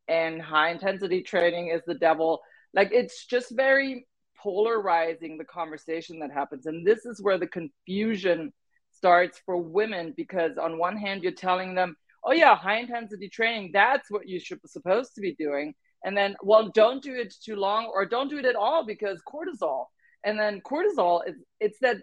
and 0.07 0.41
high 0.41 0.69
intensity 0.69 1.21
training 1.21 1.69
is 1.69 1.81
the 1.85 1.95
devil 1.95 2.41
like 2.73 2.89
it's 2.91 3.25
just 3.25 3.55
very 3.55 4.07
polarizing 4.41 5.37
the 5.37 5.45
conversation 5.45 6.19
that 6.19 6.31
happens 6.31 6.65
and 6.65 6.85
this 6.85 7.05
is 7.05 7.21
where 7.21 7.37
the 7.37 7.47
confusion 7.47 8.53
starts 8.91 9.39
for 9.45 9.57
women 9.57 10.13
because 10.15 10.57
on 10.57 10.77
one 10.77 10.97
hand 10.97 11.23
you're 11.23 11.31
telling 11.31 11.75
them 11.75 11.95
oh 12.23 12.31
yeah 12.31 12.55
high 12.55 12.77
intensity 12.77 13.29
training 13.29 13.71
that's 13.73 14.09
what 14.11 14.27
you 14.27 14.39
should 14.39 14.61
be 14.61 14.67
supposed 14.67 15.13
to 15.15 15.21
be 15.21 15.35
doing 15.35 15.73
and 16.03 16.15
then 16.15 16.35
well 16.43 16.69
don't 16.69 17.03
do 17.03 17.13
it 17.15 17.33
too 17.43 17.55
long 17.55 17.85
or 17.93 18.05
don't 18.05 18.29
do 18.29 18.37
it 18.37 18.45
at 18.45 18.55
all 18.55 18.85
because 18.85 19.21
cortisol 19.27 19.85
And 20.23 20.39
then 20.39 20.61
cortisol 20.61 21.27
is 21.27 21.35
it's 21.59 21.79
that 21.79 21.97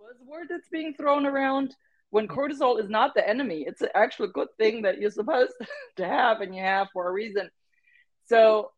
buzzword 0.00 0.48
that's 0.48 0.68
being 0.70 0.94
thrown 0.94 1.26
around 1.26 1.74
when 2.10 2.26
mm-hmm. 2.26 2.38
cortisol 2.38 2.80
is 2.80 2.88
not 2.88 3.14
the 3.14 3.28
enemy. 3.28 3.64
It's 3.66 3.82
actually 3.94 4.30
a 4.30 4.32
good 4.32 4.48
thing 4.58 4.82
that 4.82 4.98
you're 4.98 5.10
supposed 5.10 5.52
to 5.96 6.06
have 6.06 6.40
and 6.40 6.54
you 6.54 6.62
have 6.62 6.88
for 6.92 7.08
a 7.08 7.12
reason. 7.12 7.50
So 8.26 8.72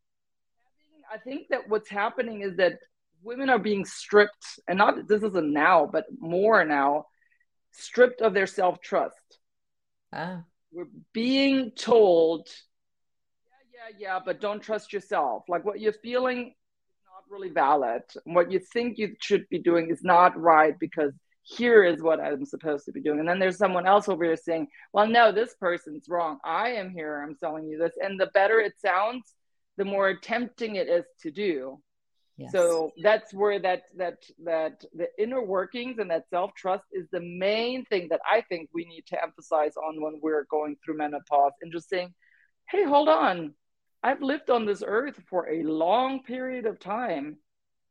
I 1.11 1.19
think 1.19 1.49
that 1.51 1.69
what's 1.69 1.89
happening 1.89 2.43
is 2.43 2.57
that 2.57 2.79
women 3.23 3.51
are 3.51 3.59
being 3.59 3.85
stripped, 3.85 4.61
and 4.69 4.79
not 4.79 5.09
this 5.09 5.23
isn't 5.23 5.53
now, 5.53 5.89
but 5.91 6.07
more 6.19 6.65
now, 6.65 7.07
stripped 7.73 8.21
of 8.21 8.35
their 8.35 8.47
self 8.47 8.81
trust. 8.81 9.39
Ah. 10.13 10.45
We're 10.73 10.87
being 11.13 11.73
told, 11.73 12.49
yeah, 13.73 13.89
yeah, 13.89 13.97
yeah, 13.99 14.19
but 14.25 14.41
don't 14.41 14.63
trust 14.63 14.93
yourself. 14.93 15.45
Like 15.49 15.65
what 15.65 15.81
you're 15.81 15.93
feeling 15.93 16.39
is 16.49 17.03
not 17.05 17.25
really 17.29 17.51
valid. 17.51 18.03
And 18.25 18.37
What 18.37 18.53
you 18.53 18.61
think 18.61 18.97
you 18.97 19.17
should 19.21 19.49
be 19.49 19.59
doing 19.59 19.91
is 19.91 20.05
not 20.05 20.39
right 20.39 20.79
because 20.79 21.13
here 21.43 21.83
is 21.83 22.01
what 22.01 22.21
I'm 22.21 22.45
supposed 22.45 22.85
to 22.85 22.93
be 22.93 23.01
doing. 23.01 23.19
And 23.19 23.29
then 23.29 23.41
there's 23.41 23.59
someone 23.59 23.87
else 23.87 24.09
over 24.09 24.25
here 24.25 24.37
saying, 24.37 24.69
well, 24.93 25.09
no, 25.09 25.33
this 25.33 25.55
person's 25.61 26.09
wrong. 26.09 26.39
I 26.45 26.71
am 26.71 26.91
here. 26.91 27.21
I'm 27.21 27.35
telling 27.35 27.67
you 27.67 27.79
this. 27.79 27.93
And 28.01 28.21
the 28.21 28.31
better 28.33 28.61
it 28.61 28.75
sounds, 28.79 29.25
the 29.81 29.85
more 29.87 30.15
tempting 30.15 30.77
it 30.77 30.91
is 30.91 31.07
to 31.23 31.31
do. 31.31 31.81
Yes. 32.37 32.53
So 32.53 32.91
that's 33.03 33.33
where 33.33 33.59
that 33.61 33.85
that 33.97 34.19
that 34.45 34.85
the 34.93 35.09
inner 35.19 35.43
workings 35.43 35.99
and 35.99 36.11
that 36.11 36.29
self 36.29 36.51
trust 36.55 36.85
is 36.93 37.07
the 37.11 37.21
main 37.21 37.87
thing 37.87 38.09
that 38.11 38.21
I 38.31 38.43
think 38.43 38.69
we 38.75 38.85
need 38.85 39.05
to 39.07 39.23
emphasize 39.23 39.79
on 39.79 40.03
when 40.03 40.21
we're 40.23 40.47
going 40.51 40.77
through 40.85 40.99
menopause 40.99 41.53
and 41.63 41.73
just 41.73 41.89
saying, 41.89 42.13
"Hey, 42.71 42.85
hold 42.85 43.09
on, 43.09 43.55
I've 44.03 44.21
lived 44.21 44.51
on 44.51 44.67
this 44.67 44.83
earth 44.87 45.19
for 45.31 45.49
a 45.49 45.63
long 45.63 46.25
period 46.25 46.67
of 46.67 46.79
time. 46.79 47.39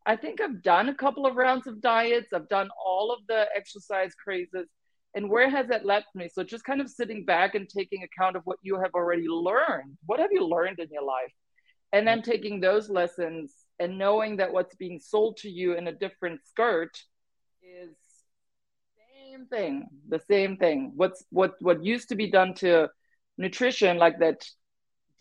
I 0.06 0.16
think 0.16 0.42
I've 0.42 0.62
done 0.62 0.90
a 0.90 0.96
couple 1.04 1.26
of 1.26 1.38
rounds 1.38 1.66
of 1.66 1.82
diets. 1.82 2.34
I've 2.34 2.50
done 2.50 2.70
all 2.86 3.12
of 3.12 3.20
the 3.28 3.48
exercise 3.56 4.14
crazes, 4.14 4.70
and 5.16 5.28
where 5.28 5.50
has 5.50 5.68
that 5.70 5.88
led 5.88 6.04
me? 6.14 6.30
So 6.32 6.44
just 6.44 6.66
kind 6.66 6.82
of 6.82 6.90
sitting 6.90 7.26
back 7.26 7.56
and 7.56 7.68
taking 7.68 8.04
account 8.04 8.36
of 8.36 8.44
what 8.46 8.60
you 8.62 8.76
have 8.80 8.94
already 8.94 9.28
learned. 9.28 9.98
What 10.06 10.20
have 10.20 10.32
you 10.32 10.46
learned 10.46 10.80
in 10.80 10.90
your 10.92 11.08
life? 11.18 11.34
And 11.92 12.08
then 12.08 12.22
taking 12.22 12.60
those 12.60 12.90
lessons 12.90 13.54
and 13.80 13.98
knowing 13.98 14.38
that 14.38 14.52
what's 14.52 14.76
being 14.76 15.00
sold 15.00 15.38
to 15.38 15.50
you 15.50 15.74
in 15.74 15.88
a 15.88 15.92
different 15.92 16.42
skirt 16.46 16.92
is 17.64 17.96
same 19.40 19.46
thing 19.48 19.88
the 20.08 20.20
same 20.30 20.58
thing. 20.58 20.94
What's 20.96 21.24
what 21.30 21.54
what 21.60 21.84
used 21.84 22.10
to 22.10 22.16
be 22.16 22.30
done 22.30 22.54
to 22.56 22.90
nutrition 23.38 23.98
like 23.98 24.20
that 24.20 24.46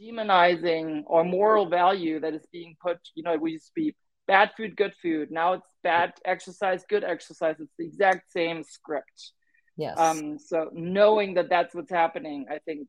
demonizing 0.01 1.03
or 1.07 1.25
moral 1.25 1.67
value 1.69 2.21
that 2.21 2.35
is 2.35 2.47
being 2.53 2.77
put 2.81 2.99
you 3.15 3.23
know 3.23 3.37
we 3.37 3.53
used 3.53 3.67
to 3.67 3.73
be 3.75 3.95
bad 4.27 4.51
food 4.57 4.77
good 4.77 4.95
food. 5.03 5.31
Now 5.31 5.55
it's 5.55 5.71
bad 5.83 6.13
exercise 6.25 6.85
good 6.89 7.05
exercise. 7.05 7.57
It's 7.61 7.73
the 7.79 7.87
exact 7.87 8.31
same 8.33 8.63
script. 8.63 9.33
Yes. 9.77 9.99
Um 9.99 10.39
so 10.39 10.71
knowing 10.73 11.35
that 11.35 11.49
that's 11.49 11.75
what's 11.75 11.91
happening 11.91 12.47
i 12.51 12.59
think 12.59 12.89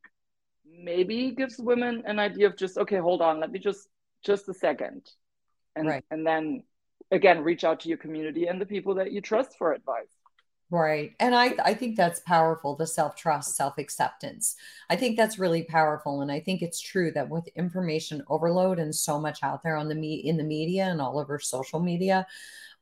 maybe 0.77 1.31
gives 1.31 1.57
women 1.57 2.03
an 2.05 2.19
idea 2.19 2.47
of 2.47 2.57
just 2.57 2.77
okay 2.77 2.97
hold 2.97 3.21
on 3.21 3.39
let 3.39 3.51
me 3.51 3.59
just 3.59 3.87
just 4.23 4.49
a 4.49 4.53
second. 4.53 5.09
And 5.75 5.87
right. 5.87 6.03
and 6.11 6.25
then 6.25 6.63
again 7.11 7.43
reach 7.43 7.63
out 7.63 7.79
to 7.81 7.89
your 7.89 7.97
community 7.97 8.47
and 8.47 8.59
the 8.59 8.65
people 8.65 8.95
that 8.95 9.11
you 9.11 9.21
trust 9.21 9.57
for 9.57 9.73
advice. 9.73 10.07
Right. 10.71 11.13
And 11.19 11.35
i 11.35 11.55
i 11.63 11.73
think 11.73 11.95
that's 11.95 12.19
powerful 12.21 12.75
the 12.75 12.87
self-trust 12.87 13.55
self-acceptance. 13.55 14.55
I 14.89 14.95
think 14.95 15.17
that's 15.17 15.39
really 15.39 15.63
powerful. 15.63 16.21
And 16.21 16.31
i 16.31 16.39
think 16.39 16.61
it's 16.61 16.81
true 16.81 17.11
that 17.13 17.29
with 17.29 17.47
information 17.55 18.23
overload 18.27 18.79
and 18.79 18.93
so 18.93 19.19
much 19.19 19.43
out 19.43 19.63
there 19.63 19.75
on 19.75 19.89
the 19.89 19.95
me 19.95 20.15
in 20.15 20.37
the 20.37 20.43
media 20.43 20.85
and 20.85 21.01
all 21.01 21.19
over 21.19 21.39
social 21.39 21.79
media 21.79 22.27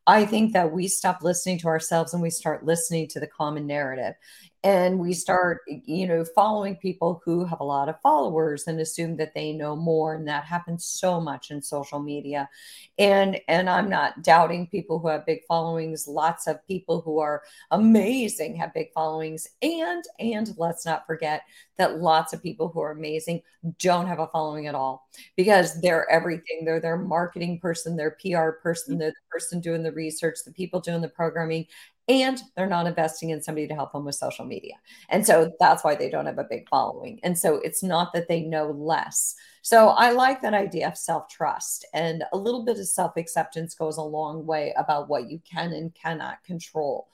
I 0.09 0.25
think 0.25 0.53
that 0.53 0.71
we 0.71 0.87
stop 0.87 1.21
listening 1.21 1.59
to 1.59 1.67
ourselves 1.67 2.13
and 2.13 2.23
we 2.23 2.29
start 2.29 2.65
listening 2.65 3.09
to 3.09 3.19
the 3.19 3.27
common 3.27 3.67
narrative 3.67 4.15
and 4.63 4.99
we 4.99 5.13
start 5.13 5.61
you 5.85 6.07
know 6.07 6.25
following 6.35 6.75
people 6.75 7.21
who 7.23 7.45
have 7.45 7.59
a 7.59 7.63
lot 7.63 7.89
of 7.89 8.01
followers 8.01 8.63
and 8.67 8.79
assume 8.79 9.15
that 9.17 9.33
they 9.35 9.53
know 9.53 9.75
more 9.75 10.15
and 10.15 10.27
that 10.27 10.43
happens 10.45 10.85
so 10.85 11.21
much 11.21 11.51
in 11.51 11.61
social 11.61 11.99
media. 11.99 12.49
And 12.97 13.39
and 13.47 13.69
i'm 13.69 13.89
not 13.89 14.23
doubting 14.23 14.67
people 14.67 14.99
who 14.99 15.07
have 15.09 15.25
big 15.25 15.41
followings. 15.47 16.07
Lots 16.07 16.47
of 16.47 16.65
people 16.67 17.01
who 17.01 17.19
are 17.19 17.43
amazing 17.71 18.55
have 18.55 18.73
big 18.73 18.91
followings. 18.93 19.47
And 19.61 20.03
and 20.19 20.53
let's 20.57 20.85
not 20.85 21.05
forget 21.05 21.43
that 21.77 21.99
lots 22.01 22.33
of 22.33 22.41
people 22.41 22.69
who 22.69 22.79
are 22.81 22.91
amazing 22.91 23.41
don't 23.79 24.07
have 24.07 24.19
a 24.19 24.27
following 24.27 24.67
at 24.67 24.75
all 24.75 25.07
because 25.35 25.79
they're 25.81 26.09
everything. 26.09 26.65
They're 26.65 26.79
their 26.79 26.97
marketing 26.97 27.59
person 27.59 27.95
their 27.95 28.11
pr 28.11 28.51
person 28.63 28.97
they're 28.97 29.11
the 29.11 29.15
person 29.29 29.59
doing 29.59 29.83
the 29.83 29.91
research 29.91 30.37
the 30.45 30.51
people 30.51 30.79
doing 30.79 31.01
the 31.01 31.09
programming 31.09 31.65
and 32.07 32.41
they're 32.55 32.67
not 32.67 32.87
investing 32.87 33.31
in 33.31 33.41
somebody 33.41 33.67
to 33.67 33.73
help 33.73 33.91
them 33.91 34.05
with 34.05 34.15
social 34.15 34.45
media. 34.45 34.75
And 35.09 35.25
so 35.25 35.51
that's 35.59 35.83
why 35.83 35.95
they 35.95 36.09
don't 36.09 36.25
have 36.25 36.37
a 36.37 36.45
big 36.49 36.67
following. 36.69 37.19
And 37.23 37.37
so 37.37 37.55
it's 37.55 37.83
not 37.83 38.13
that 38.13 38.27
they 38.27 38.41
know 38.41 38.71
less. 38.71 39.35
So 39.61 39.89
I 39.89 40.11
like 40.11 40.41
that 40.41 40.53
idea 40.53 40.87
of 40.87 40.97
self 40.97 41.27
trust 41.27 41.85
and 41.93 42.23
a 42.31 42.37
little 42.37 42.63
bit 42.63 42.79
of 42.79 42.87
self 42.87 43.17
acceptance 43.17 43.75
goes 43.75 43.97
a 43.97 44.01
long 44.01 44.45
way 44.45 44.73
about 44.77 45.09
what 45.09 45.29
you 45.29 45.41
can 45.49 45.73
and 45.73 45.93
cannot 45.93 46.43
control. 46.45 47.07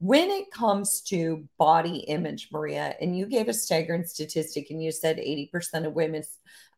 When 0.00 0.30
it 0.30 0.50
comes 0.50 1.00
to 1.08 1.44
body 1.58 1.98
image, 1.98 2.48
Maria, 2.52 2.94
and 3.00 3.18
you 3.18 3.26
gave 3.26 3.48
a 3.48 3.52
staggering 3.52 4.04
statistic 4.04 4.70
and 4.70 4.82
you 4.82 4.92
said 4.92 5.18
80% 5.18 5.86
of 5.86 5.92
women, 5.92 6.22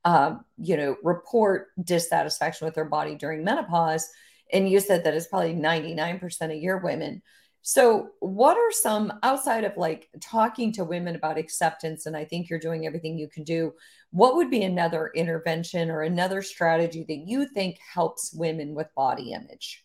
um, 0.04 0.44
you 0.56 0.76
know, 0.76 0.96
report 1.02 1.68
dissatisfaction 1.84 2.64
with 2.64 2.74
their 2.74 2.86
body 2.86 3.14
during 3.14 3.44
menopause. 3.44 4.08
And 4.52 4.68
you 4.68 4.80
said 4.80 5.04
that 5.04 5.14
it's 5.14 5.26
probably 5.26 5.54
99% 5.54 6.42
of 6.44 6.62
your 6.62 6.78
women. 6.78 7.22
So, 7.62 8.10
what 8.20 8.56
are 8.56 8.72
some 8.72 9.12
outside 9.22 9.64
of 9.64 9.76
like 9.76 10.08
talking 10.20 10.72
to 10.72 10.84
women 10.84 11.14
about 11.14 11.36
acceptance? 11.36 12.06
And 12.06 12.16
I 12.16 12.24
think 12.24 12.48
you're 12.48 12.58
doing 12.58 12.86
everything 12.86 13.18
you 13.18 13.28
can 13.28 13.44
do. 13.44 13.74
What 14.10 14.36
would 14.36 14.50
be 14.50 14.62
another 14.62 15.10
intervention 15.14 15.90
or 15.90 16.02
another 16.02 16.40
strategy 16.40 17.04
that 17.06 17.24
you 17.26 17.46
think 17.46 17.78
helps 17.78 18.32
women 18.32 18.74
with 18.74 18.94
body 18.94 19.32
image? 19.32 19.84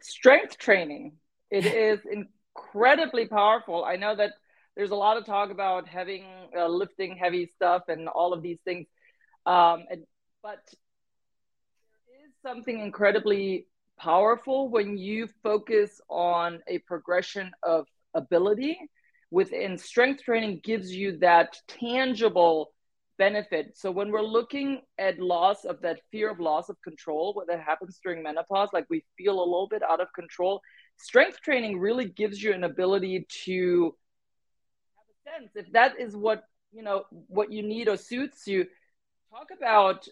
Strength 0.00 0.58
training. 0.58 1.14
It 1.50 1.64
is 1.64 2.00
incredibly 2.10 3.26
powerful. 3.26 3.84
I 3.84 3.96
know 3.96 4.14
that 4.14 4.32
there's 4.76 4.90
a 4.90 4.96
lot 4.96 5.16
of 5.16 5.24
talk 5.24 5.50
about 5.50 5.88
having 5.88 6.24
uh, 6.56 6.66
lifting 6.66 7.16
heavy 7.16 7.46
stuff 7.54 7.84
and 7.88 8.08
all 8.08 8.32
of 8.32 8.42
these 8.42 8.58
things, 8.64 8.86
um, 9.44 9.84
and, 9.90 10.04
but 10.42 10.60
there 12.06 12.26
is 12.26 12.32
something 12.42 12.80
incredibly 12.80 13.66
powerful 13.98 14.68
when 14.68 14.96
you 14.96 15.28
focus 15.42 16.00
on 16.08 16.60
a 16.66 16.78
progression 16.80 17.50
of 17.62 17.86
ability 18.14 18.78
within 19.30 19.78
strength 19.78 20.22
training 20.22 20.60
gives 20.62 20.94
you 20.94 21.16
that 21.18 21.56
tangible 21.66 22.72
benefit. 23.18 23.76
So 23.76 23.90
when 23.90 24.10
we're 24.10 24.20
looking 24.22 24.80
at 24.98 25.18
loss 25.18 25.64
of 25.64 25.80
that 25.82 26.00
fear 26.10 26.30
of 26.30 26.40
loss 26.40 26.68
of 26.68 26.80
control 26.82 27.32
what 27.34 27.46
that 27.46 27.60
happens 27.60 28.00
during 28.02 28.22
menopause 28.22 28.70
like 28.72 28.86
we 28.90 29.04
feel 29.16 29.34
a 29.38 29.44
little 29.44 29.68
bit 29.68 29.82
out 29.82 30.00
of 30.00 30.12
control 30.12 30.60
strength 30.96 31.40
training 31.40 31.78
really 31.78 32.06
gives 32.06 32.42
you 32.42 32.52
an 32.52 32.64
ability 32.64 33.26
to 33.44 33.94
have 34.96 35.06
a 35.38 35.40
sense. 35.40 35.52
If 35.54 35.72
that 35.72 35.98
is 36.00 36.16
what 36.16 36.44
you 36.72 36.82
know 36.82 37.04
what 37.28 37.52
you 37.52 37.62
need 37.62 37.88
or 37.88 37.96
suits 37.96 38.46
you 38.46 38.66
talk 39.30 39.48
about 39.56 40.06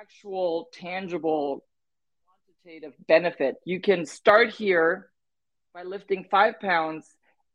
actual 0.00 0.68
tangible 0.72 1.64
quantitative 2.68 2.94
benefit. 3.06 3.56
You 3.64 3.80
can 3.80 4.04
start 4.04 4.50
here 4.50 5.08
by 5.72 5.84
lifting 5.84 6.26
five 6.30 6.60
pounds. 6.60 7.06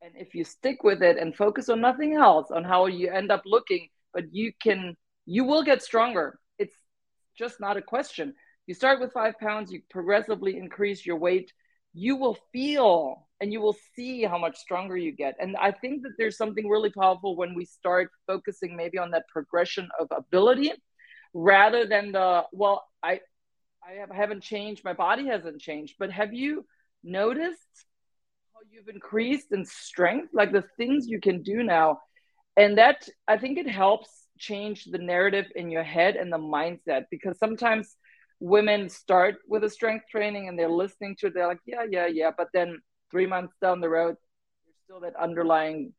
And 0.01 0.13
if 0.17 0.33
you 0.33 0.43
stick 0.43 0.83
with 0.83 1.01
it 1.01 1.17
and 1.17 1.35
focus 1.35 1.69
on 1.69 1.81
nothing 1.81 2.15
else, 2.15 2.51
on 2.51 2.63
how 2.63 2.87
you 2.87 3.09
end 3.09 3.31
up 3.31 3.43
looking, 3.45 3.89
but 4.13 4.25
you 4.31 4.51
can, 4.61 4.97
you 5.25 5.43
will 5.43 5.63
get 5.63 5.81
stronger. 5.81 6.39
It's 6.57 6.75
just 7.37 7.59
not 7.59 7.77
a 7.77 7.81
question. 7.81 8.33
You 8.65 8.73
start 8.73 8.99
with 8.99 9.13
five 9.13 9.35
pounds, 9.39 9.71
you 9.71 9.81
progressively 9.89 10.57
increase 10.57 11.05
your 11.05 11.17
weight, 11.17 11.51
you 11.93 12.15
will 12.15 12.37
feel 12.51 13.27
and 13.39 13.53
you 13.53 13.61
will 13.61 13.77
see 13.95 14.23
how 14.23 14.37
much 14.37 14.57
stronger 14.57 14.97
you 14.97 15.11
get. 15.11 15.35
And 15.39 15.55
I 15.57 15.71
think 15.71 16.01
that 16.03 16.13
there's 16.17 16.37
something 16.37 16.67
really 16.67 16.89
powerful 16.89 17.35
when 17.35 17.53
we 17.53 17.65
start 17.65 18.09
focusing 18.25 18.75
maybe 18.75 18.97
on 18.97 19.11
that 19.11 19.27
progression 19.27 19.89
of 19.99 20.07
ability 20.15 20.71
rather 21.33 21.85
than 21.85 22.13
the, 22.13 22.43
well, 22.51 22.83
I, 23.03 23.19
I 23.85 24.15
haven't 24.15 24.41
changed. 24.41 24.83
My 24.83 24.93
body 24.93 25.27
hasn't 25.27 25.61
changed. 25.61 25.95
But 25.99 26.11
have 26.11 26.33
you 26.33 26.65
noticed 27.03 27.85
how 28.53 28.61
you've 28.71 28.87
increased 28.87 29.51
in 29.51 29.65
strength? 29.65 30.29
Like 30.33 30.51
the 30.51 30.63
things 30.77 31.07
you 31.07 31.19
can 31.19 31.41
do 31.41 31.63
now. 31.63 31.99
And 32.55 32.77
that, 32.77 33.07
I 33.27 33.37
think 33.37 33.57
it 33.57 33.67
helps 33.67 34.09
change 34.37 34.85
the 34.85 34.97
narrative 34.97 35.45
in 35.55 35.69
your 35.69 35.83
head 35.83 36.15
and 36.15 36.31
the 36.31 36.37
mindset 36.37 37.05
because 37.09 37.37
sometimes 37.39 37.95
women 38.39 38.89
start 38.89 39.35
with 39.47 39.63
a 39.63 39.69
strength 39.69 40.05
training 40.09 40.47
and 40.47 40.57
they're 40.57 40.69
listening 40.69 41.15
to 41.19 41.27
it. 41.27 41.33
They're 41.33 41.47
like, 41.47 41.61
yeah, 41.65 41.85
yeah, 41.89 42.07
yeah. 42.07 42.31
But 42.35 42.49
then 42.53 42.79
three 43.11 43.27
months 43.27 43.53
down 43.61 43.81
the 43.81 43.89
road, 43.89 44.15
there's 44.65 44.77
still 44.85 45.01
that 45.01 45.15
underlying 45.21 45.93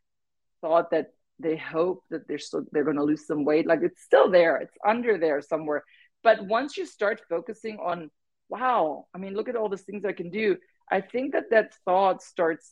thought 0.60 0.90
that 0.92 1.08
they 1.38 1.56
hope 1.56 2.02
that 2.10 2.28
they're 2.28 2.38
still 2.38 2.64
they're 2.70 2.84
going 2.84 2.96
to 2.96 3.02
lose 3.02 3.26
some 3.26 3.44
weight 3.44 3.66
like 3.66 3.80
it's 3.82 4.02
still 4.02 4.30
there 4.30 4.56
it's 4.56 4.76
under 4.86 5.18
there 5.18 5.42
somewhere 5.42 5.82
but 6.24 6.44
once 6.46 6.76
you 6.76 6.86
start 6.86 7.20
focusing 7.28 7.78
on 7.78 8.10
wow, 8.48 9.06
I 9.14 9.18
mean, 9.18 9.34
look 9.34 9.48
at 9.48 9.56
all 9.56 9.68
the 9.68 9.76
things 9.76 10.04
I 10.04 10.12
can 10.12 10.30
do. 10.30 10.56
I 10.90 11.00
think 11.00 11.32
that 11.32 11.50
that 11.50 11.74
thought 11.84 12.22
starts 12.22 12.70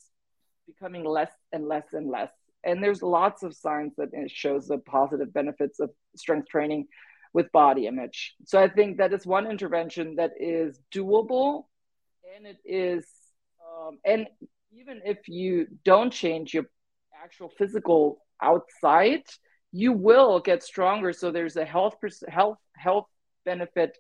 becoming 0.67 1.05
less 1.05 1.33
and 1.53 1.67
less 1.67 1.87
and 1.93 2.11
less. 2.11 2.31
And 2.65 2.83
there's 2.83 3.03
lots 3.03 3.43
of 3.43 3.55
science 3.55 3.95
that 3.97 4.11
it 4.13 4.31
shows 4.31 4.69
the 4.69 4.79
positive 4.79 5.33
benefits 5.33 5.81
of 5.81 5.91
strength 6.17 6.49
training 6.49 6.87
with 7.33 7.51
body 7.53 7.87
image. 7.87 8.35
So 8.45 8.63
I 8.63 8.69
think 8.69 8.99
that 8.99 9.13
is 9.13 9.27
one 9.27 9.51
intervention 9.51 10.17
that 10.17 10.33
is 10.39 10.79
doable 10.95 11.65
and 12.37 12.47
it 12.47 12.59
is, 12.65 13.07
um, 13.67 13.99
and 14.05 14.27
even 14.73 15.01
if 15.05 15.29
you 15.29 15.67
don't 15.85 16.13
change 16.13 16.55
your 16.55 16.67
actual 17.23 17.51
physical 17.59 18.19
outside, 18.43 19.23
you 19.73 19.93
will 19.93 20.39
get 20.41 20.63
stronger. 20.63 21.13
So 21.13 21.31
there's 21.31 21.57
a 21.57 21.65
health 21.65 21.97
health 22.29 22.59
health 22.77 23.07
benefit 23.45 23.99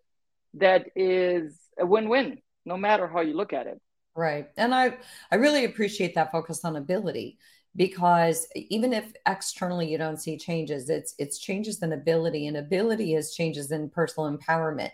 that 0.54 0.86
is 0.94 1.58
a 1.78 1.86
win-win, 1.86 2.38
no 2.64 2.76
matter 2.76 3.06
how 3.06 3.20
you 3.20 3.34
look 3.34 3.52
at 3.52 3.66
it. 3.66 3.80
Right. 4.14 4.48
And 4.56 4.74
I 4.74 4.98
I 5.30 5.36
really 5.36 5.64
appreciate 5.64 6.14
that 6.14 6.32
focus 6.32 6.64
on 6.64 6.76
ability 6.76 7.38
because 7.74 8.46
even 8.54 8.92
if 8.92 9.10
externally 9.26 9.90
you 9.90 9.96
don't 9.96 10.20
see 10.20 10.36
changes, 10.36 10.90
it's 10.90 11.14
it's 11.18 11.38
changes 11.38 11.82
in 11.82 11.92
ability 11.92 12.46
and 12.46 12.58
ability 12.58 13.14
is 13.14 13.34
changes 13.34 13.72
in 13.72 13.88
personal 13.88 14.30
empowerment 14.36 14.90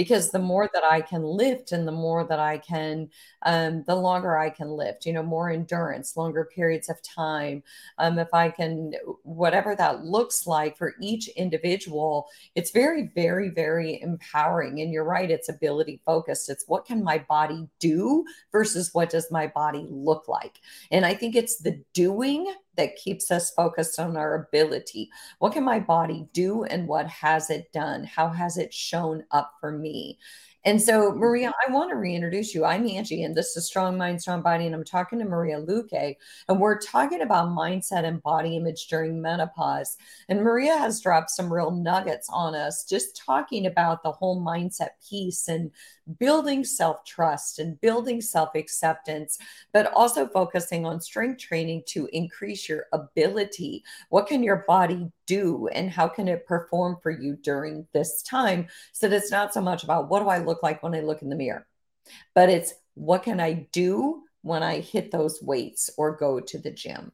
because 0.00 0.30
the 0.30 0.38
more 0.38 0.66
that 0.72 0.82
I 0.82 1.02
can 1.02 1.22
lift 1.22 1.72
and 1.72 1.86
the 1.86 1.92
more 1.92 2.24
that 2.24 2.38
I 2.38 2.56
can, 2.56 3.10
um, 3.42 3.84
the 3.86 3.94
longer 3.94 4.38
I 4.38 4.48
can 4.48 4.70
lift, 4.70 5.04
you 5.04 5.12
know, 5.12 5.22
more 5.22 5.50
endurance, 5.50 6.16
longer 6.16 6.48
periods 6.54 6.88
of 6.88 7.02
time. 7.02 7.62
Um, 7.98 8.18
if 8.18 8.32
I 8.32 8.48
can, 8.48 8.94
whatever 9.24 9.76
that 9.76 10.02
looks 10.02 10.46
like 10.46 10.78
for 10.78 10.94
each 11.02 11.28
individual, 11.28 12.28
it's 12.54 12.70
very, 12.70 13.10
very, 13.14 13.50
very 13.50 14.00
empowering. 14.00 14.80
And 14.80 14.90
you're 14.90 15.04
right, 15.04 15.30
it's 15.30 15.50
ability 15.50 16.00
focused. 16.06 16.48
It's 16.48 16.64
what 16.66 16.86
can 16.86 17.04
my 17.04 17.18
body 17.18 17.68
do 17.78 18.24
versus 18.52 18.94
what 18.94 19.10
does 19.10 19.30
my 19.30 19.48
body 19.48 19.86
look 19.90 20.28
like. 20.28 20.60
And 20.90 21.04
I 21.04 21.12
think 21.12 21.36
it's 21.36 21.58
the 21.58 21.78
doing 21.92 22.50
that 22.76 22.96
keeps 22.96 23.30
us 23.30 23.50
focused 23.50 23.98
on 23.98 24.16
our 24.16 24.34
ability. 24.34 25.10
What 25.38 25.52
can 25.52 25.64
my 25.64 25.80
body 25.80 26.28
do 26.32 26.64
and 26.64 26.88
what 26.88 27.06
has 27.08 27.50
it 27.50 27.72
done? 27.72 28.04
How 28.04 28.28
has 28.28 28.56
it 28.56 28.72
shown 28.72 29.24
up 29.30 29.52
for 29.60 29.72
me? 29.72 30.18
And 30.64 30.80
so, 30.80 31.12
Maria, 31.12 31.48
mm-hmm. 31.48 31.72
I 31.72 31.74
want 31.74 31.90
to 31.90 31.96
reintroduce 31.96 32.54
you. 32.54 32.64
I'm 32.66 32.86
Angie, 32.86 33.22
and 33.22 33.34
this 33.34 33.56
is 33.56 33.66
Strong 33.66 33.96
Mind, 33.96 34.20
Strong 34.20 34.42
Body. 34.42 34.66
And 34.66 34.74
I'm 34.74 34.84
talking 34.84 35.18
to 35.18 35.24
Maria 35.24 35.58
Luque, 35.58 36.16
and 36.48 36.60
we're 36.60 36.78
talking 36.78 37.22
about 37.22 37.48
mindset 37.48 38.04
and 38.04 38.22
body 38.22 38.56
image 38.56 38.86
during 38.88 39.22
menopause. 39.22 39.96
And 40.28 40.42
Maria 40.42 40.76
has 40.76 41.00
dropped 41.00 41.30
some 41.30 41.52
real 41.52 41.70
nuggets 41.70 42.28
on 42.30 42.54
us, 42.54 42.84
just 42.84 43.16
talking 43.16 43.66
about 43.66 44.02
the 44.02 44.12
whole 44.12 44.44
mindset 44.44 44.90
piece 45.08 45.48
and 45.48 45.70
building 46.18 46.64
self 46.64 47.04
trust 47.06 47.58
and 47.58 47.80
building 47.80 48.20
self 48.20 48.54
acceptance, 48.54 49.38
but 49.72 49.90
also 49.94 50.26
focusing 50.26 50.84
on 50.84 51.00
strength 51.00 51.40
training 51.40 51.84
to 51.86 52.06
increase 52.12 52.68
your 52.68 52.84
ability. 52.92 53.82
What 54.10 54.26
can 54.26 54.42
your 54.42 54.64
body 54.68 55.10
do, 55.30 55.68
and 55.68 55.88
how 55.88 56.08
can 56.08 56.26
it 56.26 56.46
perform 56.46 56.96
for 57.02 57.10
you 57.10 57.36
during 57.36 57.86
this 57.92 58.22
time? 58.22 58.66
So 58.92 59.08
that 59.08 59.16
it's 59.16 59.30
not 59.30 59.54
so 59.54 59.60
much 59.60 59.84
about 59.84 60.08
what 60.08 60.20
do 60.20 60.28
I 60.28 60.38
look 60.38 60.62
like 60.62 60.82
when 60.82 60.94
I 60.94 61.00
look 61.00 61.22
in 61.22 61.30
the 61.30 61.36
mirror, 61.36 61.66
but 62.34 62.48
it's 62.48 62.74
what 62.94 63.22
can 63.22 63.38
I 63.38 63.68
do 63.72 64.24
when 64.42 64.62
I 64.62 64.80
hit 64.80 65.10
those 65.10 65.40
weights 65.42 65.90
or 65.96 66.16
go 66.16 66.40
to 66.40 66.58
the 66.58 66.70
gym. 66.70 67.12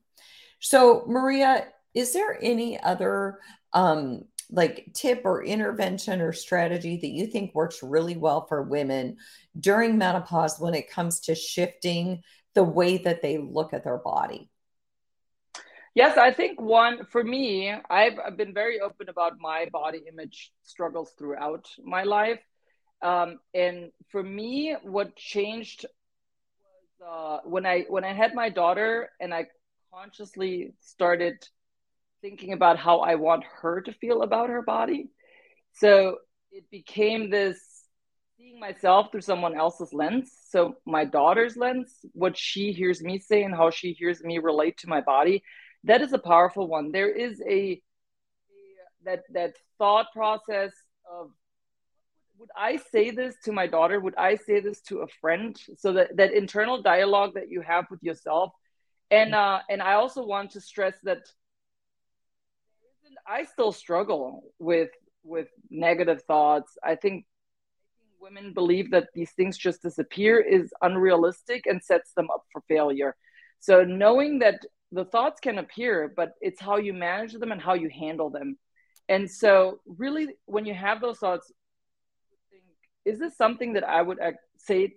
So, 0.61 1.05
Maria, 1.07 1.67
is 1.95 2.13
there 2.13 2.39
any 2.41 2.81
other 2.81 3.41
um, 3.73 4.25
like 4.51 4.89
tip 4.95 5.23
or 5.25 5.45
intervention 5.45 6.21
or 6.21 6.33
strategy 6.33 6.99
that 6.99 7.11
you 7.11 7.27
think 7.27 7.55
works 7.55 7.83
really 7.83 8.17
well 8.17 8.47
for 8.47 8.63
women 8.63 9.17
during 9.59 9.99
menopause 9.99 10.59
when 10.59 10.75
it 10.75 10.91
comes 10.91 11.21
to 11.21 11.35
shifting 11.35 12.23
the 12.55 12.65
way 12.65 12.99
that 12.99 13.23
they 13.23 13.39
look 13.39 13.75
at 13.75 13.85
their 13.85 13.99
body? 13.99 14.49
Yes, 15.97 16.19
I 16.19 16.31
think 16.31 16.61
one 16.61 17.07
for 17.11 17.25
me, 17.25 17.73
I've, 17.89 18.37
been 18.37 18.53
very 18.53 18.81
open 18.81 19.09
about 19.09 19.41
my 19.41 19.67
body 19.73 20.03
image 20.07 20.53
struggles 20.63 21.15
throughout 21.17 21.65
my 21.83 22.03
life. 22.03 22.39
Um, 23.01 23.39
and 23.55 23.93
for 24.13 24.23
me, 24.23 24.77
what 24.83 25.17
changed 25.17 25.87
was 27.01 27.43
uh, 27.45 27.49
when 27.49 27.65
I 27.65 27.87
when 27.89 28.05
I 28.05 28.13
had 28.13 28.35
my 28.35 28.51
daughter 28.51 29.09
and 29.23 29.33
I 29.33 29.47
consciously 29.91 30.75
started 30.81 31.43
thinking 32.21 32.53
about 32.53 32.79
how 32.79 32.99
I 32.99 33.15
want 33.15 33.45
her 33.63 33.81
to 33.81 33.93
feel 33.95 34.21
about 34.21 34.51
her 34.51 34.61
body. 34.61 35.09
So 35.73 36.19
it 36.53 36.71
became 36.71 37.31
this 37.31 37.59
seeing 38.37 38.61
myself 38.61 39.07
through 39.11 39.23
someone 39.23 39.57
else's 39.57 39.95
lens. 39.95 40.31
So 40.51 40.75
my 40.85 41.07
daughter's 41.07 41.57
lens, 41.57 41.91
what 42.13 42.37
she 42.37 42.73
hears 42.73 43.03
me 43.03 43.19
say 43.19 43.45
and 43.45 43.55
how 43.55 43.71
she 43.71 43.93
hears 43.93 44.23
me 44.23 44.37
relate 44.39 44.77
to 44.79 44.91
my 44.91 45.01
body, 45.01 45.43
that 45.87 46.03
is 46.03 46.13
a 46.13 46.19
powerful 46.19 46.67
one. 46.67 46.93
There 46.93 47.11
is 47.11 47.41
a, 47.49 47.81
that 49.05 49.23
that 49.33 49.55
thought 49.79 50.07
process 50.13 50.73
of 51.11 51.31
would 52.39 52.51
I 52.57 52.77
say 52.77 53.11
this 53.11 53.35
to 53.45 53.53
my 53.53 53.67
daughter? 53.67 53.99
Would 53.99 54.17
I 54.17 54.37
say 54.37 54.61
this 54.61 54.81
to 54.83 54.99
a 54.99 55.07
friend? 55.21 55.59
So 55.79 55.93
that 55.95 56.17
that 56.17 56.35
internal 56.35 56.83
dialogue 56.83 57.35
that 57.35 57.51
you 57.51 57.63
have 57.63 57.87
with 57.91 58.03
yourself, 58.03 58.53
and 59.11 59.35
uh, 59.35 59.61
and 59.71 59.81
I 59.81 59.95
also 59.95 60.25
want 60.27 60.51
to 60.53 60.61
stress 60.61 60.97
that 61.05 61.23
I 63.27 63.45
still 63.45 63.73
struggle 63.73 64.43
with 64.59 64.91
with 65.25 65.49
negative 65.71 66.23
thoughts. 66.23 66.77
I 66.85 66.97
think 66.97 67.27
women 68.21 68.53
believe 68.53 68.91
that 68.91 69.09
these 69.15 69.33
things 69.33 69.57
just 69.57 69.83
disappear 69.83 70.41
is 70.41 70.73
unrealistic 70.83 71.67
and 71.67 71.83
sets 71.83 72.13
them 72.13 72.29
up 72.33 72.45
for 72.53 72.63
failure. 72.69 73.15
So 73.61 73.85
knowing 73.85 74.41
that 74.41 74.61
the 74.93 75.05
thoughts 75.05 75.41
can 75.41 75.59
appear, 75.59 76.13
but 76.15 76.35
it's 76.41 76.61
how 76.61 76.77
you 76.77 76.93
manage 76.93 77.33
them 77.35 77.53
and 77.53 77.61
how 77.61 77.75
you 77.75 77.89
handle 77.89 78.31
them. 78.31 78.57
And 79.09 79.31
so 79.31 79.81
really 79.87 80.29
when 80.47 80.65
you 80.65 80.75
have 80.75 81.01
those 81.01 81.19
thoughts, 81.19 81.51
think, 82.51 82.63
is 83.05 83.19
this 83.19 83.37
something 83.37 83.75
that 83.75 83.85
I 83.85 84.03
would 84.03 84.21
uh, 84.21 84.33
say 84.59 84.89
to 84.89 84.95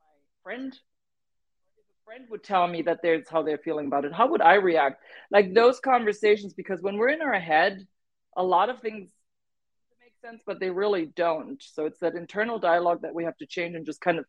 my 0.00 0.42
friend 0.42 0.78
friend 2.10 2.26
would 2.28 2.42
tell 2.42 2.66
me 2.66 2.82
that 2.82 2.98
there's 3.02 3.28
how 3.28 3.40
they're 3.40 3.58
feeling 3.58 3.86
about 3.86 4.04
it, 4.04 4.12
how 4.12 4.26
would 4.26 4.42
I 4.42 4.54
react? 4.54 5.00
Like 5.30 5.54
those 5.54 5.78
conversations, 5.78 6.54
because 6.54 6.82
when 6.82 6.96
we're 6.96 7.10
in 7.10 7.22
our 7.22 7.38
head, 7.38 7.86
a 8.36 8.42
lot 8.42 8.68
of 8.68 8.80
things 8.80 9.10
make 10.00 10.14
sense, 10.20 10.42
but 10.44 10.58
they 10.58 10.70
really 10.70 11.06
don't. 11.06 11.62
So 11.62 11.86
it's 11.86 12.00
that 12.00 12.16
internal 12.16 12.58
dialogue 12.58 13.02
that 13.02 13.14
we 13.14 13.22
have 13.22 13.36
to 13.36 13.46
change 13.46 13.76
and 13.76 13.86
just 13.86 14.00
kind 14.00 14.18
of 14.18 14.24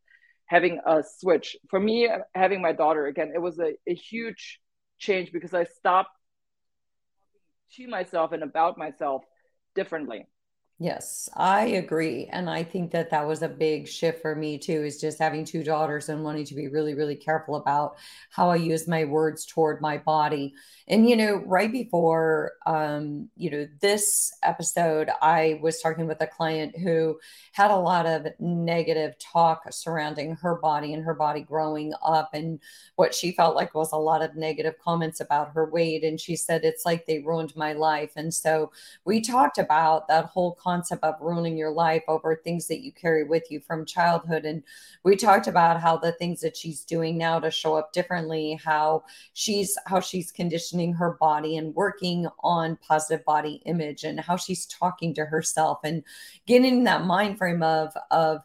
having 0.51 0.81
a 0.85 1.01
switch. 1.01 1.55
For 1.69 1.79
me, 1.79 2.09
having 2.35 2.61
my 2.61 2.73
daughter 2.73 3.05
again, 3.07 3.31
it 3.33 3.39
was 3.39 3.57
a, 3.57 3.71
a 3.87 3.93
huge 3.93 4.59
change 4.99 5.31
because 5.31 5.53
I 5.53 5.63
stopped 5.63 6.11
to 7.77 7.87
myself 7.87 8.33
and 8.33 8.43
about 8.43 8.77
myself 8.77 9.23
differently. 9.75 10.27
Yes, 10.83 11.29
I 11.35 11.65
agree. 11.67 12.25
And 12.31 12.49
I 12.49 12.63
think 12.63 12.89
that 12.89 13.11
that 13.11 13.27
was 13.27 13.43
a 13.43 13.47
big 13.47 13.87
shift 13.87 14.19
for 14.19 14.33
me 14.33 14.57
too, 14.57 14.83
is 14.83 14.99
just 14.99 15.19
having 15.19 15.45
two 15.45 15.63
daughters 15.63 16.09
and 16.09 16.23
wanting 16.23 16.45
to 16.45 16.55
be 16.55 16.69
really, 16.69 16.95
really 16.95 17.15
careful 17.15 17.55
about 17.55 17.97
how 18.31 18.49
I 18.49 18.55
use 18.55 18.87
my 18.87 19.05
words 19.05 19.45
toward 19.45 19.79
my 19.79 19.99
body. 19.99 20.55
And, 20.87 21.07
you 21.07 21.15
know, 21.15 21.35
right 21.45 21.71
before, 21.71 22.53
um, 22.65 23.29
you 23.35 23.51
know, 23.51 23.67
this 23.79 24.33
episode, 24.41 25.11
I 25.21 25.59
was 25.61 25.79
talking 25.79 26.07
with 26.07 26.19
a 26.19 26.25
client 26.25 26.75
who 26.75 27.19
had 27.51 27.69
a 27.69 27.75
lot 27.75 28.07
of 28.07 28.25
negative 28.39 29.13
talk 29.19 29.61
surrounding 29.71 30.33
her 30.37 30.55
body 30.55 30.95
and 30.95 31.03
her 31.05 31.13
body 31.13 31.41
growing 31.41 31.93
up 32.03 32.31
and 32.33 32.59
what 32.95 33.13
she 33.13 33.31
felt 33.33 33.55
like 33.55 33.75
was 33.75 33.91
a 33.91 33.97
lot 33.97 34.23
of 34.23 34.35
negative 34.35 34.73
comments 34.83 35.19
about 35.19 35.53
her 35.53 35.69
weight. 35.69 36.03
And 36.03 36.19
she 36.19 36.35
said, 36.35 36.63
it's 36.65 36.85
like 36.87 37.05
they 37.05 37.19
ruined 37.19 37.55
my 37.55 37.73
life. 37.73 38.13
And 38.15 38.33
so 38.33 38.71
we 39.05 39.21
talked 39.21 39.59
about 39.59 40.07
that 40.07 40.25
whole 40.25 40.53
concept 40.55 40.70
of 40.71 41.15
ruining 41.19 41.57
your 41.57 41.71
life 41.71 42.03
over 42.07 42.35
things 42.35 42.67
that 42.67 42.81
you 42.81 42.91
carry 42.91 43.23
with 43.23 43.49
you 43.51 43.59
from 43.59 43.85
childhood. 43.85 44.45
And 44.45 44.63
we 45.03 45.15
talked 45.15 45.47
about 45.47 45.79
how 45.79 45.97
the 45.97 46.11
things 46.13 46.41
that 46.41 46.55
she's 46.55 46.83
doing 46.83 47.17
now 47.17 47.39
to 47.39 47.51
show 47.51 47.75
up 47.75 47.93
differently, 47.93 48.59
how 48.63 49.03
she's 49.33 49.77
how 49.85 49.99
she's 49.99 50.31
conditioning 50.31 50.93
her 50.93 51.17
body 51.19 51.57
and 51.57 51.75
working 51.75 52.27
on 52.39 52.77
positive 52.77 53.25
body 53.25 53.61
image 53.65 54.03
and 54.03 54.19
how 54.19 54.37
she's 54.37 54.65
talking 54.65 55.13
to 55.15 55.25
herself 55.25 55.79
and 55.83 56.03
getting 56.45 56.83
that 56.83 57.05
mind 57.05 57.37
frame 57.37 57.63
of 57.63 57.93
of 58.11 58.41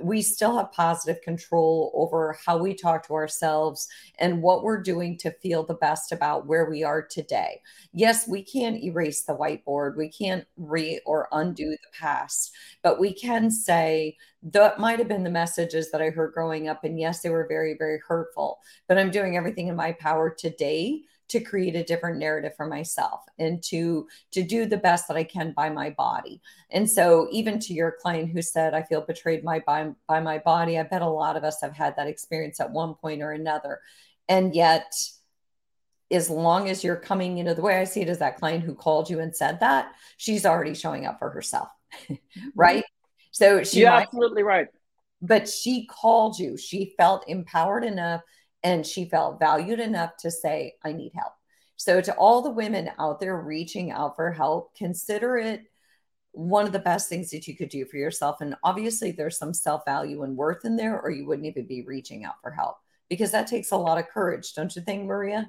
we 0.00 0.22
still 0.22 0.56
have 0.56 0.72
positive 0.72 1.22
control 1.22 1.92
over 1.94 2.38
how 2.44 2.58
we 2.58 2.74
talk 2.74 3.06
to 3.06 3.14
ourselves 3.14 3.88
and 4.18 4.42
what 4.42 4.62
we're 4.62 4.82
doing 4.82 5.16
to 5.18 5.30
feel 5.42 5.64
the 5.64 5.74
best 5.74 6.12
about 6.12 6.46
where 6.46 6.68
we 6.68 6.84
are 6.84 7.02
today. 7.02 7.60
Yes, 7.92 8.28
we 8.28 8.42
can't 8.42 8.82
erase 8.82 9.22
the 9.22 9.36
whiteboard, 9.36 9.96
we 9.96 10.10
can't 10.10 10.46
re 10.56 11.00
or 11.06 11.28
undo 11.32 11.70
the 11.70 11.98
past, 11.98 12.52
but 12.82 13.00
we 13.00 13.12
can 13.12 13.50
say 13.50 14.16
that 14.42 14.78
might 14.78 14.98
have 14.98 15.08
been 15.08 15.24
the 15.24 15.30
messages 15.30 15.90
that 15.90 16.02
I 16.02 16.10
heard 16.10 16.32
growing 16.32 16.68
up. 16.68 16.84
And 16.84 16.98
yes, 16.98 17.20
they 17.20 17.30
were 17.30 17.46
very, 17.48 17.74
very 17.76 18.00
hurtful, 18.06 18.58
but 18.86 18.98
I'm 18.98 19.10
doing 19.10 19.36
everything 19.36 19.68
in 19.68 19.76
my 19.76 19.92
power 19.92 20.30
today 20.30 21.02
to 21.28 21.40
create 21.40 21.76
a 21.76 21.84
different 21.84 22.18
narrative 22.18 22.54
for 22.56 22.66
myself 22.66 23.22
and 23.38 23.62
to 23.62 24.08
to 24.32 24.42
do 24.42 24.66
the 24.66 24.76
best 24.76 25.08
that 25.08 25.16
I 25.16 25.24
can 25.24 25.52
by 25.52 25.68
my 25.68 25.90
body. 25.90 26.40
And 26.70 26.88
so 26.88 27.28
even 27.30 27.58
to 27.60 27.74
your 27.74 27.96
client 28.00 28.30
who 28.30 28.42
said 28.42 28.74
I 28.74 28.82
feel 28.82 29.02
betrayed 29.02 29.44
my 29.44 29.60
by, 29.60 29.90
by 30.06 30.20
my 30.20 30.38
body, 30.38 30.78
I 30.78 30.82
bet 30.82 31.02
a 31.02 31.08
lot 31.08 31.36
of 31.36 31.44
us 31.44 31.60
have 31.60 31.72
had 31.72 31.96
that 31.96 32.08
experience 32.08 32.60
at 32.60 32.70
one 32.70 32.94
point 32.94 33.22
or 33.22 33.32
another. 33.32 33.80
And 34.28 34.54
yet 34.54 34.92
as 36.10 36.30
long 36.30 36.68
as 36.68 36.82
you're 36.82 36.96
coming 36.96 37.38
into 37.38 37.54
the 37.54 37.62
way 37.62 37.78
I 37.78 37.84
see 37.84 38.00
it 38.00 38.08
as 38.08 38.18
that 38.18 38.38
client 38.38 38.64
who 38.64 38.74
called 38.74 39.10
you 39.10 39.20
and 39.20 39.34
said 39.36 39.60
that, 39.60 39.92
she's 40.16 40.46
already 40.46 40.74
showing 40.74 41.06
up 41.06 41.18
for 41.18 41.30
herself. 41.30 41.68
Mm-hmm. 42.10 42.48
right? 42.54 42.84
So 43.30 43.64
she 43.64 43.84
might, 43.84 44.02
absolutely 44.02 44.42
right. 44.42 44.68
But 45.22 45.48
she 45.48 45.86
called 45.86 46.38
you. 46.38 46.58
She 46.58 46.94
felt 46.98 47.24
empowered 47.26 47.82
enough 47.84 48.20
and 48.62 48.86
she 48.86 49.04
felt 49.04 49.38
valued 49.38 49.80
enough 49.80 50.16
to 50.18 50.30
say, 50.30 50.74
I 50.84 50.92
need 50.92 51.12
help. 51.14 51.32
So, 51.76 52.00
to 52.00 52.14
all 52.14 52.42
the 52.42 52.50
women 52.50 52.90
out 52.98 53.20
there 53.20 53.40
reaching 53.40 53.92
out 53.92 54.16
for 54.16 54.32
help, 54.32 54.74
consider 54.76 55.38
it 55.38 55.62
one 56.32 56.66
of 56.66 56.72
the 56.72 56.78
best 56.78 57.08
things 57.08 57.30
that 57.30 57.46
you 57.46 57.56
could 57.56 57.68
do 57.68 57.84
for 57.84 57.96
yourself. 57.96 58.40
And 58.40 58.56
obviously, 58.64 59.12
there's 59.12 59.38
some 59.38 59.54
self 59.54 59.82
value 59.84 60.22
and 60.24 60.36
worth 60.36 60.64
in 60.64 60.76
there, 60.76 61.00
or 61.00 61.10
you 61.10 61.26
wouldn't 61.26 61.46
even 61.46 61.66
be 61.66 61.84
reaching 61.84 62.24
out 62.24 62.34
for 62.42 62.50
help 62.50 62.76
because 63.08 63.30
that 63.30 63.46
takes 63.46 63.70
a 63.70 63.76
lot 63.76 63.98
of 63.98 64.08
courage, 64.08 64.54
don't 64.54 64.74
you 64.74 64.82
think, 64.82 65.04
Maria? 65.04 65.48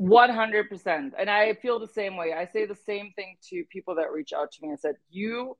100%. 0.00 1.12
And 1.18 1.28
I 1.28 1.54
feel 1.54 1.80
the 1.80 1.88
same 1.88 2.16
way. 2.16 2.32
I 2.32 2.46
say 2.46 2.66
the 2.66 2.74
same 2.74 3.12
thing 3.16 3.36
to 3.50 3.64
people 3.70 3.96
that 3.96 4.12
reach 4.12 4.32
out 4.32 4.52
to 4.52 4.62
me. 4.62 4.72
I 4.72 4.76
said, 4.76 4.94
you 5.10 5.56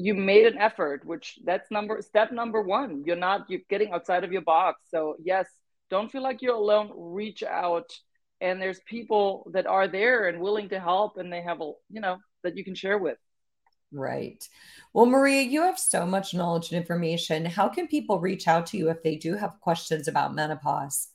you 0.00 0.14
made 0.14 0.46
an 0.46 0.58
effort 0.58 1.04
which 1.04 1.38
that's 1.44 1.70
number 1.70 2.00
step 2.00 2.32
number 2.32 2.62
one. 2.62 3.04
You're 3.04 3.16
not 3.16 3.48
you're 3.48 3.60
getting 3.68 3.92
outside 3.92 4.24
of 4.24 4.32
your 4.32 4.42
box. 4.42 4.80
So 4.90 5.16
yes 5.22 5.46
don't 5.90 6.10
feel 6.10 6.22
like 6.22 6.40
you're 6.40 6.54
alone. 6.54 6.92
Reach 6.94 7.42
out. 7.42 7.90
And 8.40 8.62
there's 8.62 8.80
people 8.86 9.50
that 9.52 9.66
are 9.66 9.88
there 9.88 10.28
and 10.28 10.40
willing 10.40 10.70
to 10.70 10.80
help 10.80 11.18
and 11.18 11.30
they 11.30 11.42
have 11.42 11.60
a 11.60 11.72
you 11.90 12.00
know 12.00 12.16
that 12.42 12.56
you 12.56 12.64
can 12.64 12.74
share 12.74 12.98
with. 12.98 13.18
Right. 13.92 14.42
Well 14.94 15.06
maria 15.06 15.42
you 15.42 15.62
have 15.62 15.78
so 15.78 16.06
much 16.06 16.32
knowledge 16.32 16.72
and 16.72 16.80
information. 16.80 17.44
How 17.44 17.68
can 17.68 17.86
people 17.86 18.20
reach 18.20 18.48
out 18.48 18.66
to 18.66 18.78
you 18.78 18.88
if 18.88 19.02
they 19.02 19.16
do 19.16 19.34
have 19.34 19.60
questions 19.60 20.08
about 20.08 20.34
menopause 20.34 21.08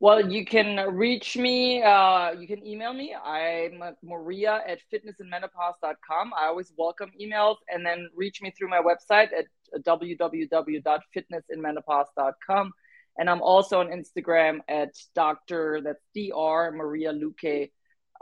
well, 0.00 0.32
you 0.32 0.44
can 0.46 0.94
reach 0.94 1.36
me. 1.36 1.82
Uh, 1.82 2.30
you 2.32 2.46
can 2.46 2.66
email 2.66 2.94
me. 2.94 3.14
I'm 3.14 3.82
Maria 4.02 4.62
at 4.66 4.78
fitnessandmenopause.com. 4.90 6.32
I 6.34 6.46
always 6.46 6.72
welcome 6.78 7.10
emails 7.20 7.56
and 7.68 7.84
then 7.84 8.08
reach 8.16 8.40
me 8.40 8.50
through 8.56 8.70
my 8.70 8.80
website 8.80 9.28
at 9.38 9.44
www.fitnessandmenopause.com. 9.84 12.72
And 13.18 13.28
I'm 13.28 13.42
also 13.42 13.80
on 13.80 13.88
Instagram 13.88 14.60
at 14.68 14.94
Dr. 15.14 15.82
That's 15.84 16.00
Dr. 16.14 16.72
Maria 16.74 17.12
Luque. 17.12 17.70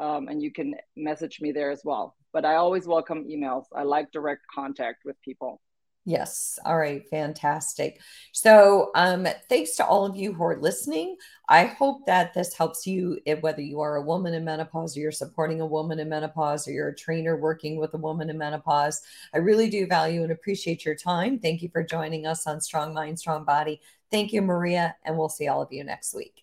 Um, 0.01 0.27
and 0.27 0.43
you 0.43 0.53
can 0.53 0.75
message 0.97 1.41
me 1.41 1.53
there 1.53 1.71
as 1.71 1.83
well. 1.85 2.17
But 2.33 2.45
I 2.45 2.57
always 2.57 2.88
welcome 2.88 3.29
emails. 3.29 3.67
I 3.73 3.85
like 3.85 4.11
direct 4.11 4.43
contact 4.53 5.05
with 5.05 5.14
people. 5.23 5.61
Yes. 6.09 6.59
All 6.64 6.79
right. 6.79 7.07
Fantastic. 7.11 8.01
So, 8.33 8.90
um, 8.94 9.29
thanks 9.51 9.77
to 9.77 9.85
all 9.85 10.07
of 10.07 10.16
you 10.16 10.33
who 10.33 10.42
are 10.42 10.57
listening. 10.57 11.18
I 11.51 11.66
hope 11.66 12.07
that 12.07 12.33
this 12.33 12.55
helps 12.55 12.87
you, 12.87 13.18
if, 13.27 13.42
whether 13.42 13.61
you 13.61 13.81
are 13.81 13.97
a 13.97 14.03
woman 14.03 14.33
in 14.33 14.42
menopause 14.42 14.97
or 14.97 15.01
you're 15.01 15.12
supporting 15.12 15.61
a 15.61 15.66
woman 15.66 15.99
in 15.99 16.09
menopause 16.09 16.66
or 16.66 16.73
you're 16.73 16.88
a 16.88 16.97
trainer 16.97 17.37
working 17.37 17.77
with 17.77 17.92
a 17.92 17.99
woman 17.99 18.31
in 18.31 18.38
menopause. 18.38 19.03
I 19.35 19.38
really 19.38 19.68
do 19.68 19.87
value 19.87 20.23
and 20.23 20.33
appreciate 20.33 20.83
your 20.83 20.94
time. 20.94 21.38
Thank 21.38 21.61
you 21.61 21.68
for 21.68 21.83
joining 21.83 22.27
us 22.27 22.47
on 22.47 22.62
Strong 22.62 22.94
Mind, 22.94 23.18
Strong 23.18 23.44
Body. 23.44 23.83
Thank 24.11 24.33
you, 24.33 24.40
Maria, 24.40 24.97
and 25.05 25.18
we'll 25.18 25.29
see 25.29 25.49
all 25.49 25.61
of 25.61 25.71
you 25.71 25.85
next 25.85 26.14
week. 26.14 26.42